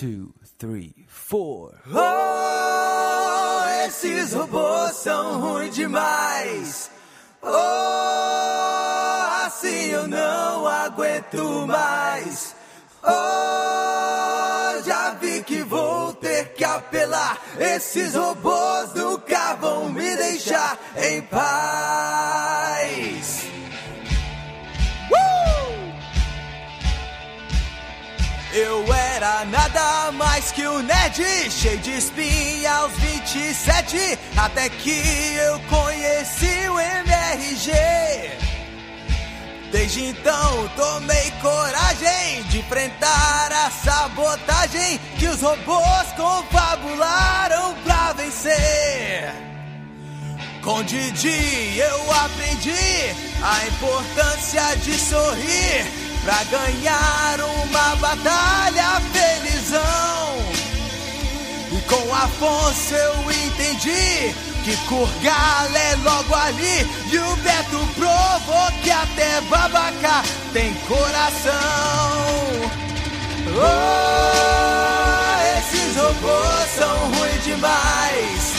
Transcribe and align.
two, 0.00 0.32
three, 0.58 0.94
four. 1.08 1.78
Oh, 1.92 3.62
esses 3.84 4.32
robôs 4.32 4.92
são 4.92 5.38
ruins 5.38 5.74
demais. 5.74 6.90
Oh, 7.42 7.48
assim 9.44 9.90
eu 9.90 10.08
não 10.08 10.66
aguento 10.66 11.66
mais. 11.66 12.56
Oh, 13.02 14.82
já 14.86 15.10
vi 15.20 15.42
que 15.42 15.62
vou 15.64 16.14
ter 16.14 16.54
que 16.54 16.64
apelar. 16.64 17.38
Esses 17.58 18.14
robôs 18.14 18.94
nunca 18.94 19.54
vão 19.56 19.90
me 19.90 20.16
deixar 20.16 20.78
em 20.96 21.20
paz. 21.20 22.40
Eu 28.70 28.84
era 28.94 29.44
nada 29.46 30.12
mais 30.12 30.52
que 30.52 30.64
um 30.64 30.78
nerd, 30.80 31.50
cheio 31.50 31.78
de 31.78 31.90
espinha 31.90 32.72
aos 32.72 32.92
27, 32.92 34.16
até 34.36 34.68
que 34.68 35.34
eu 35.44 35.58
conheci 35.68 36.68
o 36.68 36.78
MRG. 36.78 37.72
Desde 39.72 40.04
então 40.04 40.68
tomei 40.76 41.32
coragem 41.42 42.44
de 42.44 42.60
enfrentar 42.60 43.50
a 43.50 43.70
sabotagem 43.72 45.00
que 45.18 45.26
os 45.26 45.40
robôs 45.40 46.06
confabularam 46.16 47.74
pra 47.82 48.12
vencer. 48.12 49.34
Com 50.62 50.80
Didi 50.84 51.76
eu 51.76 52.12
aprendi 52.12 53.16
a 53.42 53.66
importância 53.66 54.76
de 54.76 54.94
sorrir 54.96 56.09
pra 56.30 56.44
ganhar 56.44 57.40
uma 57.40 57.96
batalha 57.96 59.02
felizão. 59.12 60.38
E 61.72 61.80
com 61.88 62.14
Afonso 62.14 62.94
eu 62.94 63.32
entendi 63.32 64.32
que 64.62 64.76
Kurgal 64.86 65.66
é 65.74 65.96
logo 66.04 66.32
ali 66.36 66.86
e 67.10 67.18
o 67.18 67.36
Beto 67.36 67.84
provou 67.96 68.70
que 68.80 68.90
até 68.92 69.40
babaca 69.42 70.22
tem 70.52 70.72
coração. 70.86 71.50
Oh, 73.56 74.38
esses 75.58 75.96
robôs 75.96 76.70
são 76.78 77.10
ruins 77.10 77.42
demais. 77.42 78.54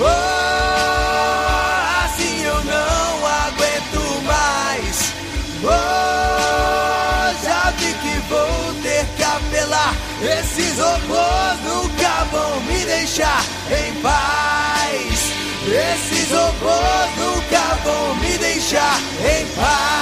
Oh, 0.00 1.01
Esses 10.22 10.78
robôs 10.78 11.60
nunca 11.64 12.24
vão 12.30 12.60
me 12.62 12.84
deixar 12.84 13.44
em 13.70 13.92
paz. 14.00 15.32
Esses 15.66 16.30
robôs 16.30 17.10
nunca 17.18 17.74
vão 17.84 18.14
me 18.16 18.38
deixar 18.38 19.00
em 19.20 19.46
paz. 19.56 19.92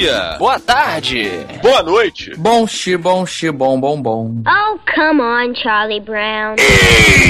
Dia, 0.00 0.36
Boa 0.38 0.58
tarde. 0.58 1.46
boa 1.62 1.82
noite. 1.82 2.32
Bom 2.36 2.66
xi, 2.66 2.96
bom 2.96 3.26
xi, 3.26 3.50
bom, 3.50 3.78
bom, 3.78 4.00
bom. 4.00 4.34
Oh, 4.46 4.78
come 4.94 5.20
on, 5.20 5.54
Charlie 5.54 6.00
Brown. 6.00 6.56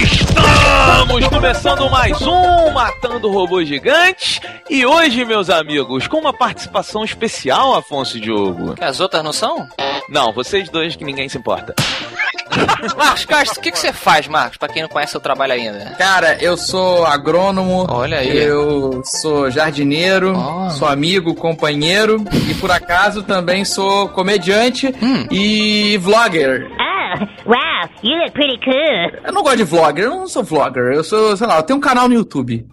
Estamos 0.05 1.27
começando 1.29 1.91
mais 1.91 2.23
um 2.23 2.71
Matando 2.71 3.29
Robôs 3.31 3.67
Gigantes 3.67 4.41
e 4.69 4.87
hoje, 4.87 5.25
meus 5.25 5.51
amigos, 5.51 6.07
com 6.07 6.19
uma 6.19 6.33
participação 6.33 7.03
especial, 7.05 7.75
Afonso 7.75 8.19
e 8.19 8.21
Diogo. 8.21 8.77
As 8.81 9.01
outras 9.01 9.25
não 9.25 9.33
são? 9.33 9.67
Não, 10.09 10.33
vocês 10.33 10.69
dois 10.69 10.95
que 10.95 11.05
ninguém 11.05 11.29
se 11.29 11.39
importa. 11.39 11.75
Marcos 12.97 13.25
Castro, 13.25 13.59
o 13.59 13.63
que, 13.63 13.71
que 13.71 13.79
você 13.79 13.93
faz, 13.93 14.27
Marcos, 14.27 14.57
pra 14.59 14.69
quem 14.69 14.83
não 14.83 14.89
conhece 14.89 15.13
seu 15.13 15.21
trabalho 15.21 15.53
ainda? 15.53 15.95
Cara, 15.99 16.37
eu 16.41 16.57
sou 16.57 17.05
agrônomo. 17.07 17.87
Olha 17.89 18.19
aí. 18.19 18.37
Eu 18.37 19.03
sou 19.05 19.51
jardineiro, 19.51 20.33
Oh. 20.37 20.71
sou 20.71 20.89
amigo, 20.89 21.35
companheiro 21.35 22.25
e 22.49 22.55
por 22.55 22.71
acaso 22.71 23.23
também 23.23 23.65
sou 23.65 24.09
comediante 24.09 24.95
Hum. 25.03 25.27
e 25.31 25.99
vlogger. 25.99 26.69
Oh, 26.73 27.51
wow, 27.51 27.89
you 28.03 28.17
look 28.19 28.33
pretty 28.33 28.59
cool. 28.65 29.21
Eu 29.25 29.33
não 29.33 29.43
gosto 29.43 29.57
de 29.59 29.65
vlogger, 29.65 30.05
eu 30.05 30.11
não 30.11 30.29
sou 30.29 30.43
vlogger, 30.43 30.93
eu 30.93 31.05
sou, 31.05 31.37
sei 31.37 31.47
lá, 31.47 31.57
eu 31.59 31.63
tenho 31.63 31.79
um 31.79 31.83
canal 31.83 32.09
no 32.09 32.15
YouTube. 32.15 32.65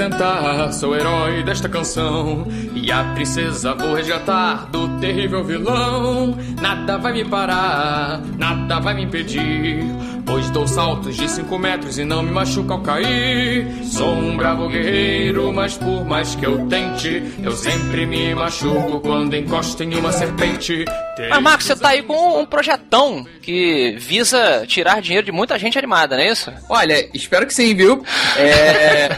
Apresentar, 0.00 0.72
sou 0.72 0.92
o 0.92 0.96
herói 0.96 1.42
desta 1.42 1.68
canção. 1.68 2.46
E 2.74 2.90
a 2.90 3.04
princesa 3.14 3.74
vou 3.74 3.94
resgatar 3.94 4.66
do 4.70 4.88
terrível 4.98 5.44
vilão. 5.44 6.36
Nada 6.60 6.96
vai 6.96 7.12
me 7.12 7.24
parar, 7.24 8.22
nada 8.38 8.80
vai 8.80 8.94
me 8.94 9.02
impedir. 9.04 9.84
Pois 10.24 10.50
dou 10.50 10.66
saltos 10.66 11.16
de 11.16 11.28
5 11.28 11.58
metros 11.58 11.98
e 11.98 12.04
não 12.04 12.22
me 12.22 12.30
machuco 12.30 12.72
ao 12.72 12.80
cair. 12.80 13.66
Sou 13.84 14.12
um 14.12 14.36
bravo 14.36 14.68
guerreiro, 14.68 15.52
mas 15.52 15.76
por 15.76 16.04
mais 16.04 16.34
que 16.34 16.46
eu 16.46 16.66
tente, 16.66 17.22
eu 17.42 17.52
sempre 17.52 18.06
me 18.06 18.34
machuco 18.34 19.00
quando 19.00 19.34
encosto 19.34 19.82
em 19.82 19.94
uma 19.94 20.12
serpente. 20.12 20.84
Mas, 21.28 21.42
Marcos, 21.42 21.66
você 21.66 21.76
tá 21.76 21.90
aí 21.90 22.02
com 22.02 22.40
um 22.40 22.46
projetão 22.46 23.26
que 23.42 23.96
visa 23.98 24.64
tirar 24.66 25.02
dinheiro 25.02 25.26
de 25.26 25.32
muita 25.32 25.58
gente 25.58 25.78
animada, 25.78 26.16
não 26.16 26.22
é 26.22 26.30
isso? 26.30 26.52
Olha, 26.68 27.08
espero 27.12 27.46
que 27.46 27.52
sim, 27.54 27.74
viu? 27.74 28.02
É, 28.36 29.16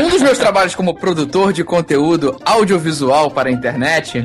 um 0.00 0.08
dos 0.08 0.22
meus 0.22 0.38
trabalhos 0.38 0.74
como 0.74 0.94
produtor 0.94 1.52
de 1.52 1.64
conteúdo 1.64 2.36
audiovisual 2.44 3.30
para 3.30 3.48
a 3.48 3.52
internet 3.52 4.24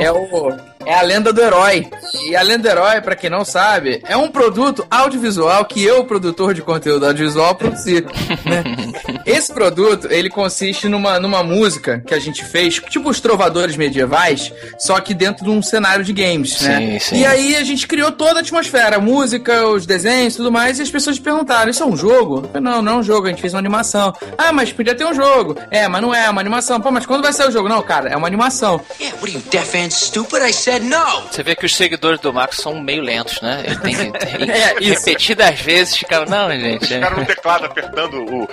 é 0.00 0.10
o 0.10 0.56
é 0.88 0.94
a 0.94 1.02
lenda 1.02 1.32
do 1.34 1.40
herói. 1.40 1.86
E 2.26 2.34
a 2.34 2.40
lenda 2.40 2.62
do 2.62 2.68
herói, 2.68 3.00
pra 3.02 3.14
quem 3.14 3.28
não 3.28 3.44
sabe, 3.44 4.02
é 4.08 4.16
um 4.16 4.28
produto 4.28 4.86
audiovisual 4.90 5.62
que 5.66 5.84
eu, 5.84 6.04
produtor 6.04 6.54
de 6.54 6.62
conteúdo 6.62 7.04
audiovisual, 7.04 7.54
produzi. 7.54 8.00
né? 8.44 8.64
Esse 9.26 9.52
produto, 9.52 10.08
ele 10.10 10.30
consiste 10.30 10.88
numa, 10.88 11.20
numa 11.20 11.42
música 11.42 12.02
que 12.06 12.14
a 12.14 12.18
gente 12.18 12.42
fez, 12.42 12.76
tipo 12.88 13.10
os 13.10 13.20
trovadores 13.20 13.76
medievais, 13.76 14.50
só 14.78 14.98
que 15.00 15.12
dentro 15.12 15.44
de 15.44 15.50
um 15.50 15.60
cenário 15.60 16.02
de 16.02 16.12
games, 16.14 16.58
né? 16.62 16.78
Sim, 16.78 16.98
sim. 16.98 17.16
E 17.20 17.26
aí 17.26 17.54
a 17.56 17.62
gente 17.62 17.86
criou 17.86 18.10
toda 18.10 18.38
a 18.38 18.42
atmosfera, 18.42 18.96
a 18.96 19.00
música, 19.00 19.66
os 19.66 19.84
desenhos, 19.84 20.36
tudo 20.36 20.50
mais, 20.50 20.78
e 20.78 20.82
as 20.82 20.90
pessoas 20.90 21.18
perguntaram: 21.18 21.70
Isso 21.70 21.82
é 21.82 21.86
um 21.86 21.96
jogo? 21.96 22.48
Falei, 22.50 22.62
não, 22.62 22.80
não 22.80 22.92
é 22.92 22.96
um 22.96 23.02
jogo, 23.02 23.26
a 23.26 23.30
gente 23.30 23.42
fez 23.42 23.52
uma 23.52 23.58
animação. 23.58 24.14
Ah, 24.38 24.52
mas 24.52 24.72
podia 24.72 24.94
ter 24.94 25.04
um 25.04 25.14
jogo. 25.14 25.54
É, 25.70 25.86
mas 25.86 26.00
não 26.00 26.14
é, 26.14 26.24
é 26.24 26.30
uma 26.30 26.40
animação. 26.40 26.80
Pô, 26.80 26.90
mas 26.90 27.04
quando 27.04 27.22
vai 27.22 27.32
sair 27.34 27.48
o 27.48 27.52
jogo? 27.52 27.68
Não, 27.68 27.82
cara, 27.82 28.08
é 28.08 28.16
uma 28.16 28.26
animação. 28.26 28.80
Yeah, 28.98 29.16
what 29.20 29.30
are 29.30 29.34
you, 29.34 29.42
deaf 29.50 29.76
and 29.76 29.90
stupid? 29.90 30.42
I 30.42 30.52
said 30.52 30.77
no. 30.80 31.22
Você 31.22 31.42
vê 31.42 31.54
que 31.56 31.66
os 31.66 31.74
seguidores 31.74 32.20
do 32.20 32.32
Marcos 32.32 32.58
são 32.58 32.80
meio 32.80 33.02
lentos, 33.02 33.40
né? 33.40 33.62
Ele 33.64 33.76
tem 33.76 33.94
que 33.94 34.18
tem 34.18 34.50
É, 34.50 34.74
repetidas 34.80 35.60
vezes 35.60 35.96
ficar. 35.96 36.26
Não, 36.26 36.50
gente. 36.50 36.92
é- 36.94 36.98
O 36.98 37.00
cara 37.00 37.16
no 37.16 37.24
teclado 37.26 37.64
apertando 37.66 38.24
o 38.24 38.48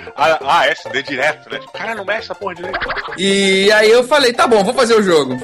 ASD 0.49 1.03
direto, 1.03 1.49
né? 1.49 1.59
Cara, 1.73 1.95
não 1.95 2.05
mexe 2.05 2.19
essa 2.25 2.35
porra 2.35 2.55
direito. 2.55 2.79
E 3.17 3.71
aí 3.71 3.89
eu 3.89 4.03
falei: 4.03 4.33
Tá 4.33 4.47
bom, 4.47 4.63
vou 4.63 4.73
fazer 4.73 4.95
o 4.95 5.03
jogo. 5.03 5.37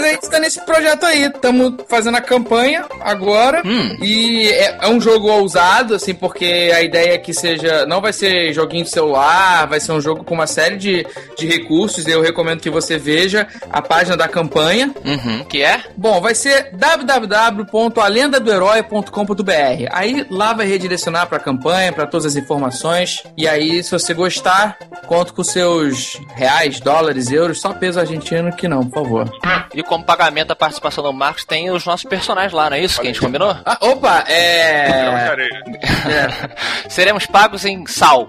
Mas 0.00 0.08
a 0.08 0.12
gente 0.14 0.30
tá 0.30 0.38
nesse 0.38 0.64
projeto 0.64 1.04
aí, 1.04 1.24
estamos 1.24 1.74
fazendo 1.86 2.16
a 2.16 2.22
campanha 2.22 2.86
agora. 3.00 3.60
Hum. 3.64 3.96
E 4.00 4.48
é, 4.48 4.78
é 4.80 4.88
um 4.88 5.00
jogo 5.00 5.28
ousado, 5.28 5.94
assim, 5.94 6.14
porque 6.14 6.72
a 6.74 6.80
ideia 6.80 7.14
é 7.14 7.18
que 7.18 7.34
seja. 7.34 7.84
Não 7.86 8.00
vai 8.00 8.12
ser 8.12 8.52
joguinho 8.54 8.84
de 8.84 8.90
celular, 8.90 9.66
vai 9.66 9.78
ser 9.78 9.92
um 9.92 10.00
jogo 10.00 10.24
com 10.24 10.34
uma 10.34 10.46
série 10.46 10.78
de, 10.78 11.06
de 11.36 11.46
recursos. 11.46 12.06
Eu 12.06 12.22
recomendo 12.22 12.60
que 12.60 12.70
você 12.70 12.96
veja 12.96 13.46
a 13.70 13.82
página 13.82 14.16
da 14.16 14.26
campanha. 14.26 14.94
Uhum, 15.04 15.44
que 15.44 15.60
é? 15.62 15.82
Bom, 15.96 16.20
vai 16.20 16.34
ser 16.34 16.70
www.alendadoherói.com.br. 16.72 19.52
Aí 19.90 20.26
lá 20.30 20.54
vai 20.54 20.66
redirecionar 20.66 21.26
para 21.26 21.36
a 21.36 21.40
campanha, 21.40 21.92
para 21.92 22.06
todas 22.06 22.24
as 22.26 22.36
informações. 22.36 23.22
E 23.36 23.46
aí, 23.46 23.82
se 23.82 23.90
você 23.90 24.14
gostar, 24.14 24.78
conto 25.06 25.34
com 25.34 25.44
seus 25.44 26.18
reais, 26.34 26.80
dólares, 26.80 27.30
euros, 27.30 27.60
só 27.60 27.74
peso 27.74 28.00
argentino 28.00 28.50
que 28.52 28.66
não, 28.66 28.86
por 28.86 29.02
favor. 29.02 29.30
E 29.74 29.82
como 29.90 30.04
pagamento 30.04 30.46
da 30.46 30.54
participação 30.54 31.02
do 31.02 31.12
Marcos, 31.12 31.44
tem 31.44 31.68
os 31.68 31.84
nossos 31.84 32.08
personagens 32.08 32.52
lá, 32.52 32.70
não 32.70 32.76
é 32.76 32.80
isso 32.80 33.00
que 33.00 33.08
a 33.08 33.10
gente 33.10 33.20
combinou? 33.20 33.56
Ah, 33.66 33.76
opa, 33.80 34.24
é. 34.28 34.86
é. 34.86 36.56
Seremos 36.88 37.26
pagos 37.26 37.64
em 37.64 37.84
sal, 37.88 38.28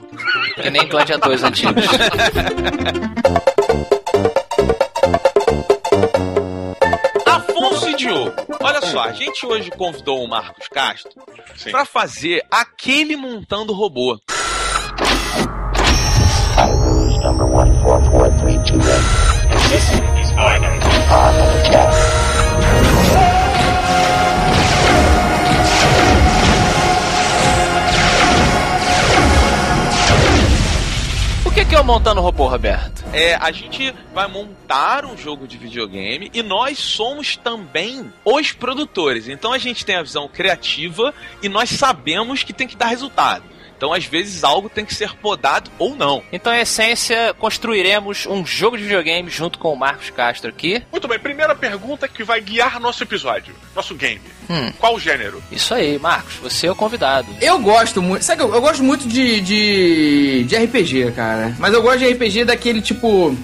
que 0.56 0.72
nem 0.72 0.88
gladiadores 0.88 1.44
antigos. 1.44 1.86
Afonso 7.28 7.90
e 7.90 7.96
Diogo, 7.96 8.34
Olha 8.60 8.82
só, 8.82 9.02
a 9.02 9.12
gente 9.12 9.46
hoje 9.46 9.70
convidou 9.70 10.24
o 10.24 10.28
Marcos 10.28 10.68
Castro 10.68 11.12
pra 11.70 11.86
fazer 11.86 12.44
aquele 12.50 13.16
montando 13.16 13.72
robô. 13.72 14.20
O 31.92 31.94
que, 31.94 31.98
que 32.00 32.08
é 32.08 32.12
o 32.12 32.14
montando 32.14 32.22
robô, 32.22 32.48
Roberto? 32.48 33.04
É, 33.12 33.36
a 33.36 33.52
gente 33.52 33.94
vai 34.14 34.26
montar 34.26 35.04
um 35.04 35.18
jogo 35.18 35.46
de 35.46 35.58
videogame 35.58 36.32
e 36.34 36.42
nós 36.42 36.80
somos 36.80 37.36
também 37.36 38.14
os 38.24 38.54
produtores. 38.54 39.28
Então 39.28 39.52
a 39.52 39.58
gente 39.58 39.86
tem 39.86 39.98
a 39.98 40.02
visão 40.02 40.30
criativa 40.30 41.14
e 41.44 41.50
nós 41.50 41.70
sabemos 41.70 42.44
que 42.44 42.54
tem 42.54 42.66
que 42.66 42.78
dar 42.78 42.86
resultado. 42.86 43.44
Então, 43.82 43.92
às 43.92 44.06
vezes, 44.06 44.44
algo 44.44 44.70
tem 44.70 44.86
que 44.86 44.94
ser 44.94 45.16
podado 45.16 45.72
ou 45.80 45.96
não. 45.96 46.22
Então, 46.32 46.54
em 46.54 46.60
essência, 46.60 47.34
construiremos 47.40 48.28
um 48.28 48.46
jogo 48.46 48.78
de 48.78 48.84
videogame 48.84 49.28
junto 49.28 49.58
com 49.58 49.74
o 49.74 49.76
Marcos 49.76 50.12
Castro 50.12 50.52
aqui. 50.52 50.84
Muito 50.92 51.08
bem, 51.08 51.18
primeira 51.18 51.56
pergunta 51.56 52.08
que 52.08 52.24
vai 52.24 52.40
guiar 52.42 52.80
nosso 52.80 53.02
episódio, 53.02 53.56
nosso 53.76 53.96
game. 53.96 54.22
Hum. 54.48 54.72
Qual 54.78 54.94
o 54.94 55.00
gênero? 55.00 55.42
Isso 55.52 55.74
aí, 55.74 55.98
Marcos, 55.98 56.36
você 56.36 56.68
é 56.68 56.72
o 56.72 56.76
convidado. 56.76 57.28
Eu 57.42 57.58
gosto 57.58 58.04
muito. 58.04 58.24
Sabe 58.24 58.44
que 58.44 58.48
eu, 58.48 58.54
eu 58.54 58.62
gosto 58.62 58.84
muito 58.84 59.08
de, 59.08 59.42
de, 59.42 60.44
de 60.44 60.56
RPG, 60.58 61.14
cara. 61.16 61.56
Mas 61.58 61.74
eu 61.74 61.82
gosto 61.82 61.98
de 61.98 62.14
RPG 62.14 62.46
daquele 62.46 62.84
tipo. 62.84 63.36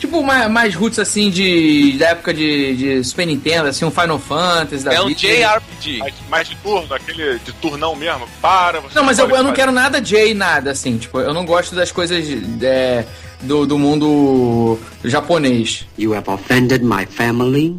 Tipo, 0.00 0.22
mais, 0.22 0.50
mais 0.50 0.74
roots 0.74 0.98
assim 0.98 1.28
de. 1.30 1.92
da 1.98 2.08
época 2.08 2.32
de, 2.32 2.74
de 2.74 3.04
Super 3.04 3.26
Nintendo, 3.26 3.68
assim, 3.68 3.84
um 3.84 3.90
Final 3.90 4.18
Fantasy 4.18 4.82
da 4.82 4.94
É 4.94 5.00
um 5.02 5.08
vida. 5.08 5.20
JRPG. 5.20 5.98
Mais, 5.98 6.14
mais 6.30 6.48
de 6.48 6.56
turno, 6.56 6.94
aquele 6.94 7.38
de 7.40 7.52
turnão 7.52 7.94
mesmo. 7.94 8.26
Para, 8.40 8.80
você 8.80 8.94
Não, 8.94 9.04
mas 9.04 9.18
eu, 9.18 9.28
eu 9.28 9.42
não 9.44 9.52
quero 9.52 9.70
nada 9.70 10.00
J, 10.00 10.32
nada, 10.32 10.70
assim. 10.70 10.96
Tipo, 10.96 11.20
eu 11.20 11.34
não 11.34 11.44
gosto 11.44 11.74
das 11.74 11.92
coisas 11.92 12.24
é, 12.62 13.04
do, 13.42 13.66
do 13.66 13.78
mundo 13.78 14.78
japonês. 15.04 15.86
You 15.98 16.14
have 16.14 16.30
offended 16.30 16.82
my 16.82 17.04
family, 17.04 17.76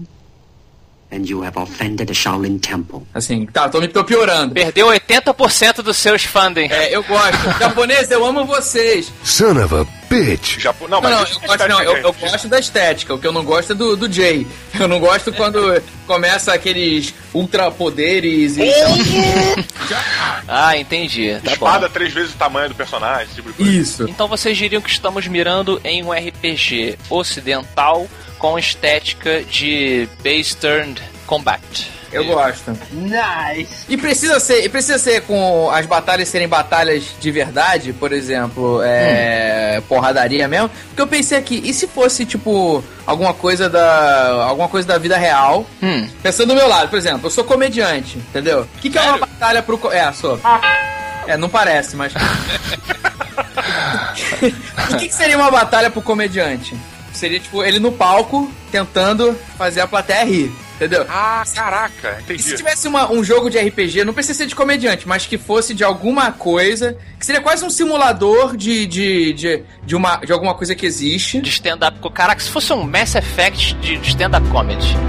and 1.12 1.24
you 1.26 1.44
have 1.44 1.58
offended 1.58 2.08
the 2.08 2.14
Shaolin 2.14 2.60
Temple. 2.60 3.02
Assim, 3.16 3.48
tá, 3.48 3.68
tô, 3.68 3.82
me- 3.82 3.88
tô 3.88 4.04
piorando. 4.04 4.54
Perdeu 4.54 4.88
80% 4.90 5.82
dos 5.82 5.98
seus 5.98 6.24
funding. 6.24 6.68
É, 6.70 6.96
eu 6.96 7.04
gosto. 7.04 7.50
Japonês, 7.60 8.12
eu 8.12 8.24
amo 8.24 8.46
vocês. 8.46 9.12
Son 9.24 9.58
of 9.64 9.74
a 9.74 10.01
bitch. 10.12 10.60
Japo... 10.60 10.88
Não, 10.88 11.02
mas 11.02 11.12
não, 11.12 11.20
eu 11.20 11.26
é 11.26 11.48
gosto, 11.48 11.68
não, 11.70 11.82
eu, 11.82 11.98
eu 11.98 12.14
gosto 12.14 12.48
da 12.50 12.60
estética. 12.60 13.14
O 13.14 13.20
que 13.20 13.26
eu 13.26 13.32
não 13.32 13.46
gosto 13.46 13.72
é 13.72 13.76
do, 13.76 13.96
do 13.96 14.12
Jay. 14.12 14.46
Eu 14.78 14.88
não 14.88 15.00
gosto 15.00 15.32
quando 15.32 15.82
começa 16.06 16.54
aqueles 16.54 17.14
ultrapoderes 17.34 18.58
e. 18.58 18.72
Ah, 20.48 20.78
entendi. 20.78 21.38
Tá 21.44 21.54
Espada 21.54 21.88
bom. 21.88 21.94
três 21.94 22.14
vezes 22.14 22.34
o 22.34 22.38
tamanho 22.38 22.70
do 22.70 22.76
personagem, 22.76 23.34
tipo 23.34 23.52
de 23.52 23.58
coisa. 23.58 23.72
Isso. 23.72 24.04
Então 24.10 24.28
vocês 24.28 24.58
diriam 24.58 24.82
que 24.82 24.90
estamos 24.90 25.28
mirando 25.28 25.80
em 25.84 26.04
um 26.04 26.12
RPG 26.12 26.98
ocidental 27.10 28.08
com 28.38 28.58
estética 28.58 29.44
de 29.44 30.10
base 30.24 30.56
turned 30.56 31.02
combat. 31.26 31.62
Eu 32.12 32.26
gosto. 32.26 32.78
Nice. 32.92 33.86
E 33.88 33.98
precisa 33.98 34.40
ser, 34.40 34.66
e 34.66 34.70
precisa 34.70 35.00
ser 35.00 35.22
com 35.22 35.70
as 35.72 35.86
batalhas 35.86 36.28
serem 36.28 36.48
batalhas 36.48 37.16
de 37.20 37.32
verdade, 37.32 37.94
por 37.94 38.12
exemplo, 38.12 38.82
é, 38.84 39.82
porradaria 39.88 40.48
mesmo. 40.48 40.70
Porque 40.88 41.02
eu 41.02 41.08
pensei 41.08 41.38
aqui, 41.38 41.62
e 41.64 41.74
se 41.74 41.88
fosse 41.88 42.26
tipo 42.26 42.84
alguma 43.06 43.34
coisa 43.34 43.70
da 43.70 44.44
alguma 44.44 44.68
coisa 44.68 44.88
da 44.88 44.98
vida 44.98 45.18
real? 45.18 45.66
Hum. 45.82 46.08
Pensando 46.22 46.50
do 46.50 46.56
meu 46.56 46.68
lado, 46.68 46.90
por 46.90 46.98
exemplo, 46.98 47.28
eu 47.28 47.32
sou 47.32 47.44
comediante, 47.44 48.18
entendeu? 48.18 48.62
O 48.62 48.80
que, 48.80 48.90
que 48.90 48.98
é 48.98 49.02
uma 49.02 49.18
batalha 49.20 49.64
pro 49.64 49.80
é, 49.92 50.12
sou. 50.12 50.40
É, 51.28 51.38
não 51.38 51.50
parece, 51.50 51.96
mas 51.96 52.14
O 54.92 54.98
que, 54.98 55.08
que 55.08 55.14
seria 55.14 55.38
uma 55.38 55.52
batalha 55.52 55.90
pro 55.90 56.02
comediante? 56.02 56.76
Seria 57.14 57.40
tipo 57.40 57.64
ele 57.64 57.80
no 57.80 57.92
palco 57.92 58.52
tentando 58.72 59.38
fazer 59.58 59.82
a 59.82 59.88
plateia 59.88 60.24
rir. 60.26 60.52
Entendeu? 60.82 61.06
Ah, 61.08 61.44
caraca, 61.54 62.18
E 62.20 62.24
entendi. 62.24 62.42
se 62.42 62.56
tivesse 62.56 62.88
uma- 62.88 63.12
um 63.12 63.24
jogo 63.24 63.52
de 63.52 63.60
RPG, 63.60 64.04
não 64.04 64.16
precisa 64.16 64.36
ser 64.36 64.48
de 64.48 64.56
comediante, 64.56 65.08
mas 65.08 65.28
que 65.28 65.38
fosse 65.38 65.76
de 65.76 65.84
alguma 65.84 66.32
coisa, 66.32 66.98
que 67.20 67.24
seria 67.26 67.40
quase 67.40 67.64
um 67.64 67.70
simulador 67.70 68.58
de, 68.58 68.88
de, 68.88 69.32
de, 69.34 69.64
de, 69.86 69.96
uma, 69.96 70.16
de 70.18 70.34
alguma 70.34 70.56
coisa 70.56 70.74
que 70.74 70.88
existe. 70.88 71.40
De 71.40 71.52
stand-up. 71.52 72.00
Caraca, 72.12 72.42
se 72.42 72.50
fosse 72.50 72.74
um 72.74 72.82
Mass 72.84 73.14
Effect 73.14 73.76
de 73.76 73.98
de 73.98 74.10
stand-up 74.10 74.48
comedy. 74.50 74.96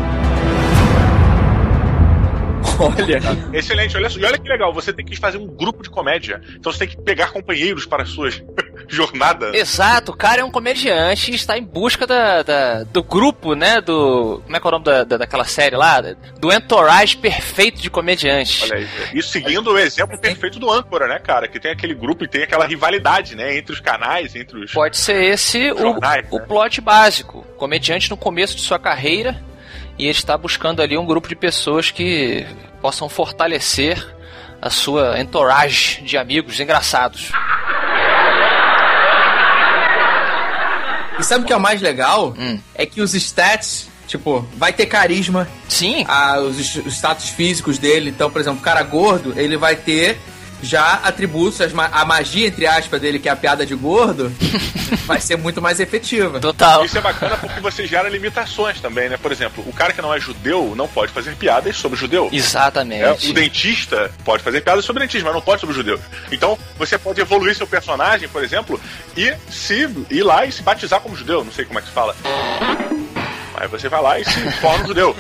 Olha. 2.79 3.21
Excelente, 3.57 3.97
olha 3.97 4.09
só. 4.11 4.19
E 4.19 4.25
olha 4.25 4.39
que 4.39 4.49
legal, 4.49 4.73
você 4.73 4.93
tem 4.93 5.05
que 5.05 5.17
fazer 5.17 5.39
um 5.39 5.47
grupo 5.47 5.83
de 5.83 5.91
comédia. 5.91 6.41
Então 6.57 6.73
você 6.73 6.81
tem 6.81 6.89
que 6.89 6.97
pegar 6.97 7.31
companheiros 7.31 7.87
para 7.87 8.03
as 8.03 8.09
suas 8.11 8.43
jornadas. 8.89 9.55
Exato, 9.55 10.13
o 10.13 10.17
cara 10.17 10.41
é 10.41 10.45
um 10.45 10.51
comediante 10.51 11.31
e 11.31 11.35
está 11.35 11.57
em 11.59 11.63
busca 11.63 12.07
da, 12.07 12.43
da- 12.43 12.85
do 12.85 13.03
grupo, 13.03 13.55
né? 13.55 13.81
Do. 13.81 14.41
Como 14.45 14.57
é 14.57 14.61
que 14.61 14.67
é 14.67 14.69
o 14.69 14.73
nome 14.73 14.85
da, 14.85 15.05
da- 15.05 15.17
daquela 15.19 15.45
série 15.45 15.77
lá? 15.77 16.01
Do 16.39 16.53
entourage 16.53 17.17
perfeito 17.17 17.81
de 17.81 17.89
comediantes. 17.91 18.63
Olha 18.71 18.77
aí. 18.81 18.89
Isso 19.15 19.31
seguindo 19.31 19.71
o 19.73 19.79
exemplo 19.79 20.19
perfeito 20.19 20.59
do 20.59 20.71
âncora, 20.71 21.07
né, 21.07 21.19
cara? 21.19 21.49
Que 21.49 21.59
tem 21.61 21.71
aquele 21.73 21.95
grupo 21.95 22.25
e 22.25 22.29
tem 22.29 22.43
aquela 22.43 22.67
rivalidade, 22.67 23.35
né? 23.37 23.57
Entre 23.57 23.73
os 23.73 23.81
canais, 23.81 24.35
entre 24.35 24.59
os. 24.65 24.73
Pode 24.73 24.97
ser 24.97 25.23
esse 25.25 25.71
o, 25.73 25.79
Jornais, 25.79 26.27
o 26.31 26.39
né? 26.39 26.45
plot 26.47 26.81
básico. 26.81 27.47
Comediante 27.57 28.11
no 28.11 28.17
começo 28.17 28.57
de 28.57 28.63
sua 28.63 28.79
carreira 28.79 29.41
e 29.99 30.05
ele 30.05 30.11
está 30.13 30.37
buscando 30.37 30.81
ali 30.83 30.97
um 30.97 31.05
grupo 31.07 31.29
de 31.29 31.37
pessoas 31.37 31.91
que 31.91 32.47
possam 32.81 33.09
fortalecer 33.09 34.05
a 34.61 34.71
sua 34.71 35.21
entourage 35.21 36.03
de 36.03 36.17
amigos 36.17 36.59
engraçados. 36.61 37.31
E 41.23 41.25
sabe 41.25 41.45
o 41.45 41.47
que 41.47 41.53
é 41.53 41.57
o 41.57 41.61
mais 41.61 41.81
legal? 41.81 42.35
Hum. 42.37 42.59
É 42.75 42.85
que 42.85 43.01
os 43.01 43.15
stats, 43.15 43.89
tipo, 44.09 44.45
vai 44.57 44.73
ter 44.73 44.87
carisma, 44.87 45.49
Sim, 45.69 46.05
ah, 46.09 46.41
os, 46.41 46.59
os 46.59 46.95
status 46.95 47.29
físicos 47.29 47.79
dele. 47.79 48.11
Então, 48.11 48.29
por 48.29 48.41
exemplo, 48.41 48.59
o 48.59 48.63
cara 48.63 48.83
gordo, 48.83 49.33
ele 49.37 49.57
vai 49.57 49.77
ter 49.77 50.21
já 50.63 50.95
atributos, 50.95 51.61
a 51.61 52.05
magia, 52.05 52.47
entre 52.47 52.67
aspas, 52.67 53.01
dele, 53.01 53.19
que 53.19 53.29
é 53.29 53.33
a 53.33 53.37
piada 53.37 53.67
de 53.67 53.75
gordo, 53.75 54.33
vai 55.07 55.21
ser 55.21 55.37
muito 55.37 55.61
mais 55.61 55.81
efetiva. 55.81 56.41
total. 56.41 56.85
Isso 56.85 56.97
é 56.97 57.01
bacana 57.01 57.37
porque 57.37 57.61
você 57.61 57.87
gera 57.87 58.09
limitações 58.09 58.81
também, 58.81 59.09
né? 59.09 59.17
Por 59.17 59.33
exemplo, 59.33 59.65
o 59.67 59.73
cara 59.73 59.93
que 59.93 60.01
não 60.01 60.15
é 60.15 60.21
judeu 60.21 60.75
não 60.77 60.87
pode 60.87 61.13
fazer 61.13 61.35
piadas 61.37 61.77
sobre 61.77 61.99
judeu. 61.99 62.29
É, 62.33 62.37
Exatamente. 62.37 63.31
o 63.31 63.35
dentista 63.35 64.11
pode 64.25 64.43
fazer 64.43 64.61
piadas 64.61 64.85
sobre 64.85 65.03
dentista, 65.03 65.25
mas 65.25 65.35
não 65.35 65.43
pode 65.43 65.61
sobre 65.61 65.75
judeu. 65.75 65.99
Então, 66.31 66.59
você 66.79 66.97
pode 66.97 67.21
evoluir 67.21 67.57
seu 67.57 67.67
personagem, 67.67 68.29
por 68.29 68.43
exemplo, 68.45 68.81
e 69.17 69.35
se 69.51 69.89
ir 70.11 70.23
lá 70.23 70.47
e 70.47 70.53
se 70.53 70.63
batizar 70.63 71.01
como 71.01 71.17
judeu. 71.17 71.45
Não 71.45 71.53
sei 71.53 71.65
como 71.65 71.79
é 71.79 71.83
que 71.83 71.89
se 71.89 71.95
fala. 71.95 72.15
Aí 73.57 73.69
você 73.69 73.89
vai 73.89 74.03
lá 74.03 74.19
e 74.19 74.25
se 74.25 74.41
torna 74.61 74.85
um 74.85 74.89
judeu. 74.89 75.17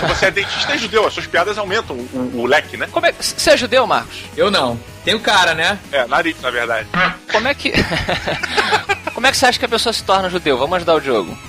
Se 0.00 0.06
você 0.06 0.26
é 0.26 0.30
dentista 0.30 0.74
e 0.74 0.78
judeu, 0.78 1.06
as 1.06 1.12
suas 1.14 1.26
piadas 1.26 1.58
aumentam 1.58 1.96
o, 1.96 2.00
o- 2.34 2.40
o 2.42 2.46
leque, 2.46 2.76
né? 2.76 2.88
Como 2.90 3.06
é, 3.06 3.12
você 3.18 3.50
é 3.50 3.56
judeu, 3.56 3.86
Marcos? 3.86 4.18
Eu 4.36 4.50
não. 4.50 4.78
Tem 5.04 5.14
o 5.14 5.20
cara, 5.20 5.54
né? 5.54 5.78
É, 5.90 6.06
nariz, 6.06 6.36
na 6.40 6.50
verdade. 6.50 6.86
Como 7.30 7.48
é 7.48 7.54
que. 7.54 7.72
Como 9.14 9.26
é 9.26 9.30
que 9.30 9.36
você 9.36 9.46
acha 9.46 9.58
que 9.58 9.64
a 9.64 9.68
pessoa 9.68 9.92
se 9.92 10.02
torna 10.02 10.28
judeu? 10.30 10.56
Vamos 10.58 10.76
ajudar 10.76 10.94
o 10.96 11.00
jogo. 11.00 11.36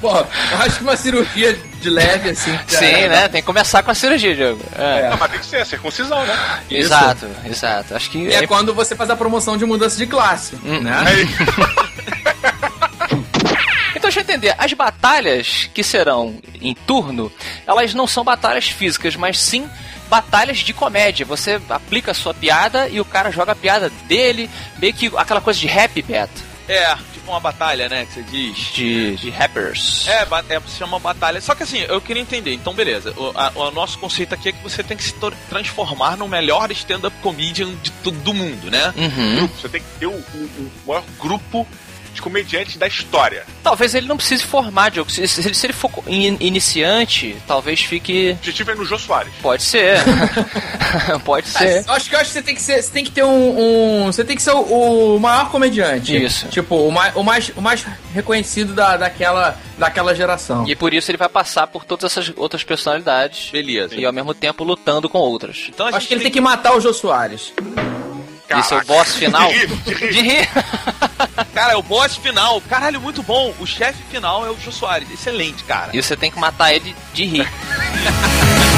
Pô, 0.00 0.16
eu 0.16 0.58
acho 0.60 0.76
que 0.78 0.82
uma 0.82 0.96
cirurgia 0.96 1.54
de 1.80 1.90
leve, 1.90 2.30
assim. 2.30 2.58
Sim, 2.66 3.08
né? 3.08 3.28
Tem 3.28 3.40
que 3.40 3.46
começar 3.46 3.82
com 3.82 3.90
a 3.90 3.94
cirurgia, 3.94 4.34
Diogo. 4.34 4.60
É. 4.76 5.08
Não, 5.10 5.16
mas 5.16 5.30
tem 5.30 5.40
que 5.40 5.46
ser 5.46 5.56
a 5.58 5.64
circuncisão, 5.64 6.24
né? 6.26 6.60
Exato, 6.70 7.26
exato. 7.44 7.94
Acho 7.94 8.10
que. 8.10 8.18
E 8.18 8.34
é 8.34 8.46
quando 8.46 8.74
você 8.74 8.96
faz 8.96 9.10
a 9.10 9.16
promoção 9.16 9.56
de 9.56 9.64
mudança 9.64 9.96
de 9.96 10.06
classe, 10.06 10.56
né? 10.62 10.92
Aí, 11.06 11.22
Então 11.22 12.91
entender, 14.32 14.54
as 14.58 14.72
batalhas 14.72 15.68
que 15.74 15.82
serão 15.84 16.38
em 16.60 16.74
turno, 16.74 17.30
elas 17.66 17.94
não 17.94 18.06
são 18.06 18.24
batalhas 18.24 18.68
físicas, 18.68 19.14
mas 19.16 19.38
sim 19.38 19.68
batalhas 20.08 20.58
de 20.58 20.72
comédia. 20.72 21.24
Você 21.26 21.60
aplica 21.68 22.10
a 22.10 22.14
sua 22.14 22.34
piada 22.34 22.88
e 22.88 23.00
o 23.00 23.04
cara 23.04 23.30
joga 23.30 23.52
a 23.52 23.56
piada 23.56 23.90
dele, 24.06 24.48
meio 24.78 24.92
que 24.94 25.10
aquela 25.16 25.40
coisa 25.40 25.58
de 25.58 25.66
rap 25.66 26.00
bet. 26.02 26.30
É, 26.68 26.94
tipo 27.12 27.28
uma 27.30 27.40
batalha, 27.40 27.88
né? 27.88 28.06
Que 28.06 28.12
você 28.14 28.22
diz. 28.22 28.56
De, 28.72 29.16
de 29.16 29.30
rappers. 29.30 30.06
É, 30.06 30.26
é, 30.54 30.60
se 30.60 30.78
chama 30.78 30.98
batalha. 30.98 31.40
Só 31.40 31.54
que 31.54 31.64
assim, 31.64 31.78
eu 31.88 32.00
queria 32.00 32.22
entender. 32.22 32.54
Então, 32.54 32.72
beleza. 32.72 33.12
O, 33.16 33.32
a- 33.34 33.52
o 33.56 33.70
nosso 33.72 33.98
conceito 33.98 34.32
aqui 34.34 34.50
é 34.50 34.52
que 34.52 34.62
você 34.62 34.82
tem 34.82 34.96
que 34.96 35.02
se 35.02 35.14
transformar 35.50 36.16
no 36.16 36.28
melhor 36.28 36.70
stand-up 36.70 37.14
comedian 37.20 37.70
de, 37.82 37.90
do 38.12 38.32
mundo, 38.32 38.70
né? 38.70 38.94
Uhum. 38.96 39.46
você 39.48 39.68
tem 39.68 39.80
que 39.82 39.88
ter 39.98 40.06
o, 40.06 40.12
o- 40.12 40.70
o 40.86 40.88
maior 40.88 41.02
grupo 41.18 41.66
de 42.12 42.20
comediantes 42.22 42.76
da 42.76 42.86
história. 42.86 43.44
Talvez 43.62 43.94
ele 43.94 44.06
não 44.06 44.16
precise 44.16 44.44
formar, 44.44 44.90
Diogo. 44.90 45.10
Se, 45.10 45.26
se 45.26 45.40
ele- 45.40 45.54
se 45.54 45.66
ele 45.66 45.72
for 45.72 45.90
in- 46.06 46.36
iniciante, 46.40 47.36
talvez 47.46 47.80
fique. 47.80 48.30
O 48.30 48.32
objetivo 48.34 48.70
é 48.70 48.74
no 48.74 48.84
Jô 48.84 48.98
Soares. 48.98 49.32
Pode 49.40 49.62
ser. 49.62 49.96
Pode 51.24 51.48
ser. 51.48 51.84
Eu 51.86 51.92
acho 51.94 52.08
que 52.08 52.14
eu 52.14 52.20
acho 52.20 52.28
que 52.30 52.34
você 52.34 52.42
tem 52.42 52.54
que 52.54 52.62
ser, 52.62 52.82
você 52.82 52.90
tem 52.90 53.04
que 53.04 53.10
ter 53.10 53.24
um, 53.24 54.04
um- 54.04 54.06
você 54.12 54.24
tem 54.24 54.36
que 54.36 54.42
ser 54.42 54.52
o, 54.52 55.16
o 55.16 55.20
maior 55.20 55.50
comediante. 55.50 56.14
Isso. 56.22 56.48
Tipo, 56.48 56.76
o 56.76 56.90
mais, 56.92 57.14
o 57.16 57.22
mais, 57.22 57.52
o 57.56 57.60
mais 57.62 57.84
reconhecido 58.14 58.74
da, 58.74 58.96
daquela, 58.96 59.58
daquela 59.78 60.14
geração. 60.14 60.66
E 60.68 60.74
por 60.76 60.92
isso 60.92 61.10
ele 61.10 61.18
vai 61.18 61.28
passar 61.28 61.66
por 61.66 61.84
todas 61.84 62.10
essas 62.12 62.32
outras 62.36 62.62
personalidades. 62.62 63.50
Beleza. 63.50 63.94
E 63.94 64.04
ao 64.04 64.12
mesmo 64.12 64.34
tempo 64.34 64.64
lutando 64.64 65.08
com 65.08 65.18
outras. 65.18 65.66
Então 65.68 65.86
acho 65.86 66.06
que 66.06 66.14
ele 66.14 66.22
tem 66.22 66.32
que 66.32 66.40
matar 66.40 66.76
o 66.76 66.80
Jô 66.80 66.92
Soares. 66.92 67.52
Esse 68.60 68.74
é 68.74 68.76
o 68.78 68.84
boss 68.84 69.14
final. 69.14 69.48
De 69.48 69.58
rir, 69.58 69.66
de 69.66 69.94
rir. 69.94 70.12
De 70.12 70.20
rir. 70.20 70.48
Cara, 71.54 71.72
é 71.72 71.76
o 71.76 71.82
boss 71.82 72.16
final. 72.16 72.60
Caralho, 72.62 73.00
muito 73.00 73.22
bom. 73.22 73.54
O 73.58 73.66
chefe 73.66 74.02
final 74.10 74.46
é 74.46 74.50
o 74.50 74.58
Jô 74.58 74.72
Soares. 74.72 75.10
Excelente, 75.10 75.64
cara. 75.64 75.90
E 75.94 76.02
você 76.02 76.16
tem 76.16 76.30
que 76.30 76.38
matar 76.38 76.72
ele 76.74 76.94
de 77.12 77.24
rir. 77.24 77.48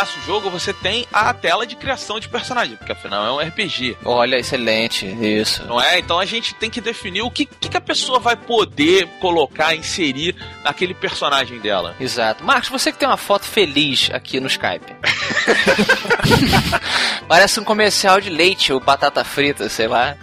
começa 0.00 0.18
o 0.18 0.22
jogo, 0.22 0.48
você 0.48 0.72
tem 0.72 1.06
a 1.12 1.32
tela 1.34 1.66
de 1.66 1.76
criação 1.76 2.18
de 2.18 2.28
personagem, 2.28 2.76
porque 2.76 2.92
afinal 2.92 3.26
é 3.26 3.32
um 3.44 3.48
RPG. 3.48 3.98
Olha, 4.04 4.36
excelente. 4.36 5.06
Isso. 5.06 5.64
Não 5.66 5.80
é? 5.80 5.98
Então 5.98 6.18
a 6.18 6.24
gente 6.24 6.54
tem 6.54 6.70
que 6.70 6.80
definir 6.80 7.20
o 7.22 7.30
que, 7.30 7.44
que 7.44 7.76
a 7.76 7.80
pessoa 7.80 8.18
vai 8.18 8.34
poder 8.34 9.06
colocar, 9.20 9.74
inserir 9.74 10.34
naquele 10.64 10.94
personagem 10.94 11.58
dela. 11.60 11.94
Exato. 12.00 12.42
Marcos, 12.44 12.70
você 12.70 12.90
que 12.92 12.98
tem 12.98 13.08
uma 13.08 13.18
foto 13.18 13.44
feliz 13.44 14.10
aqui 14.12 14.40
no 14.40 14.46
Skype. 14.46 14.94
Parece 17.28 17.60
um 17.60 17.64
comercial 17.64 18.20
de 18.20 18.30
leite 18.30 18.72
ou 18.72 18.80
batata 18.80 19.22
frita, 19.22 19.68
sei 19.68 19.86
lá. 19.86 20.16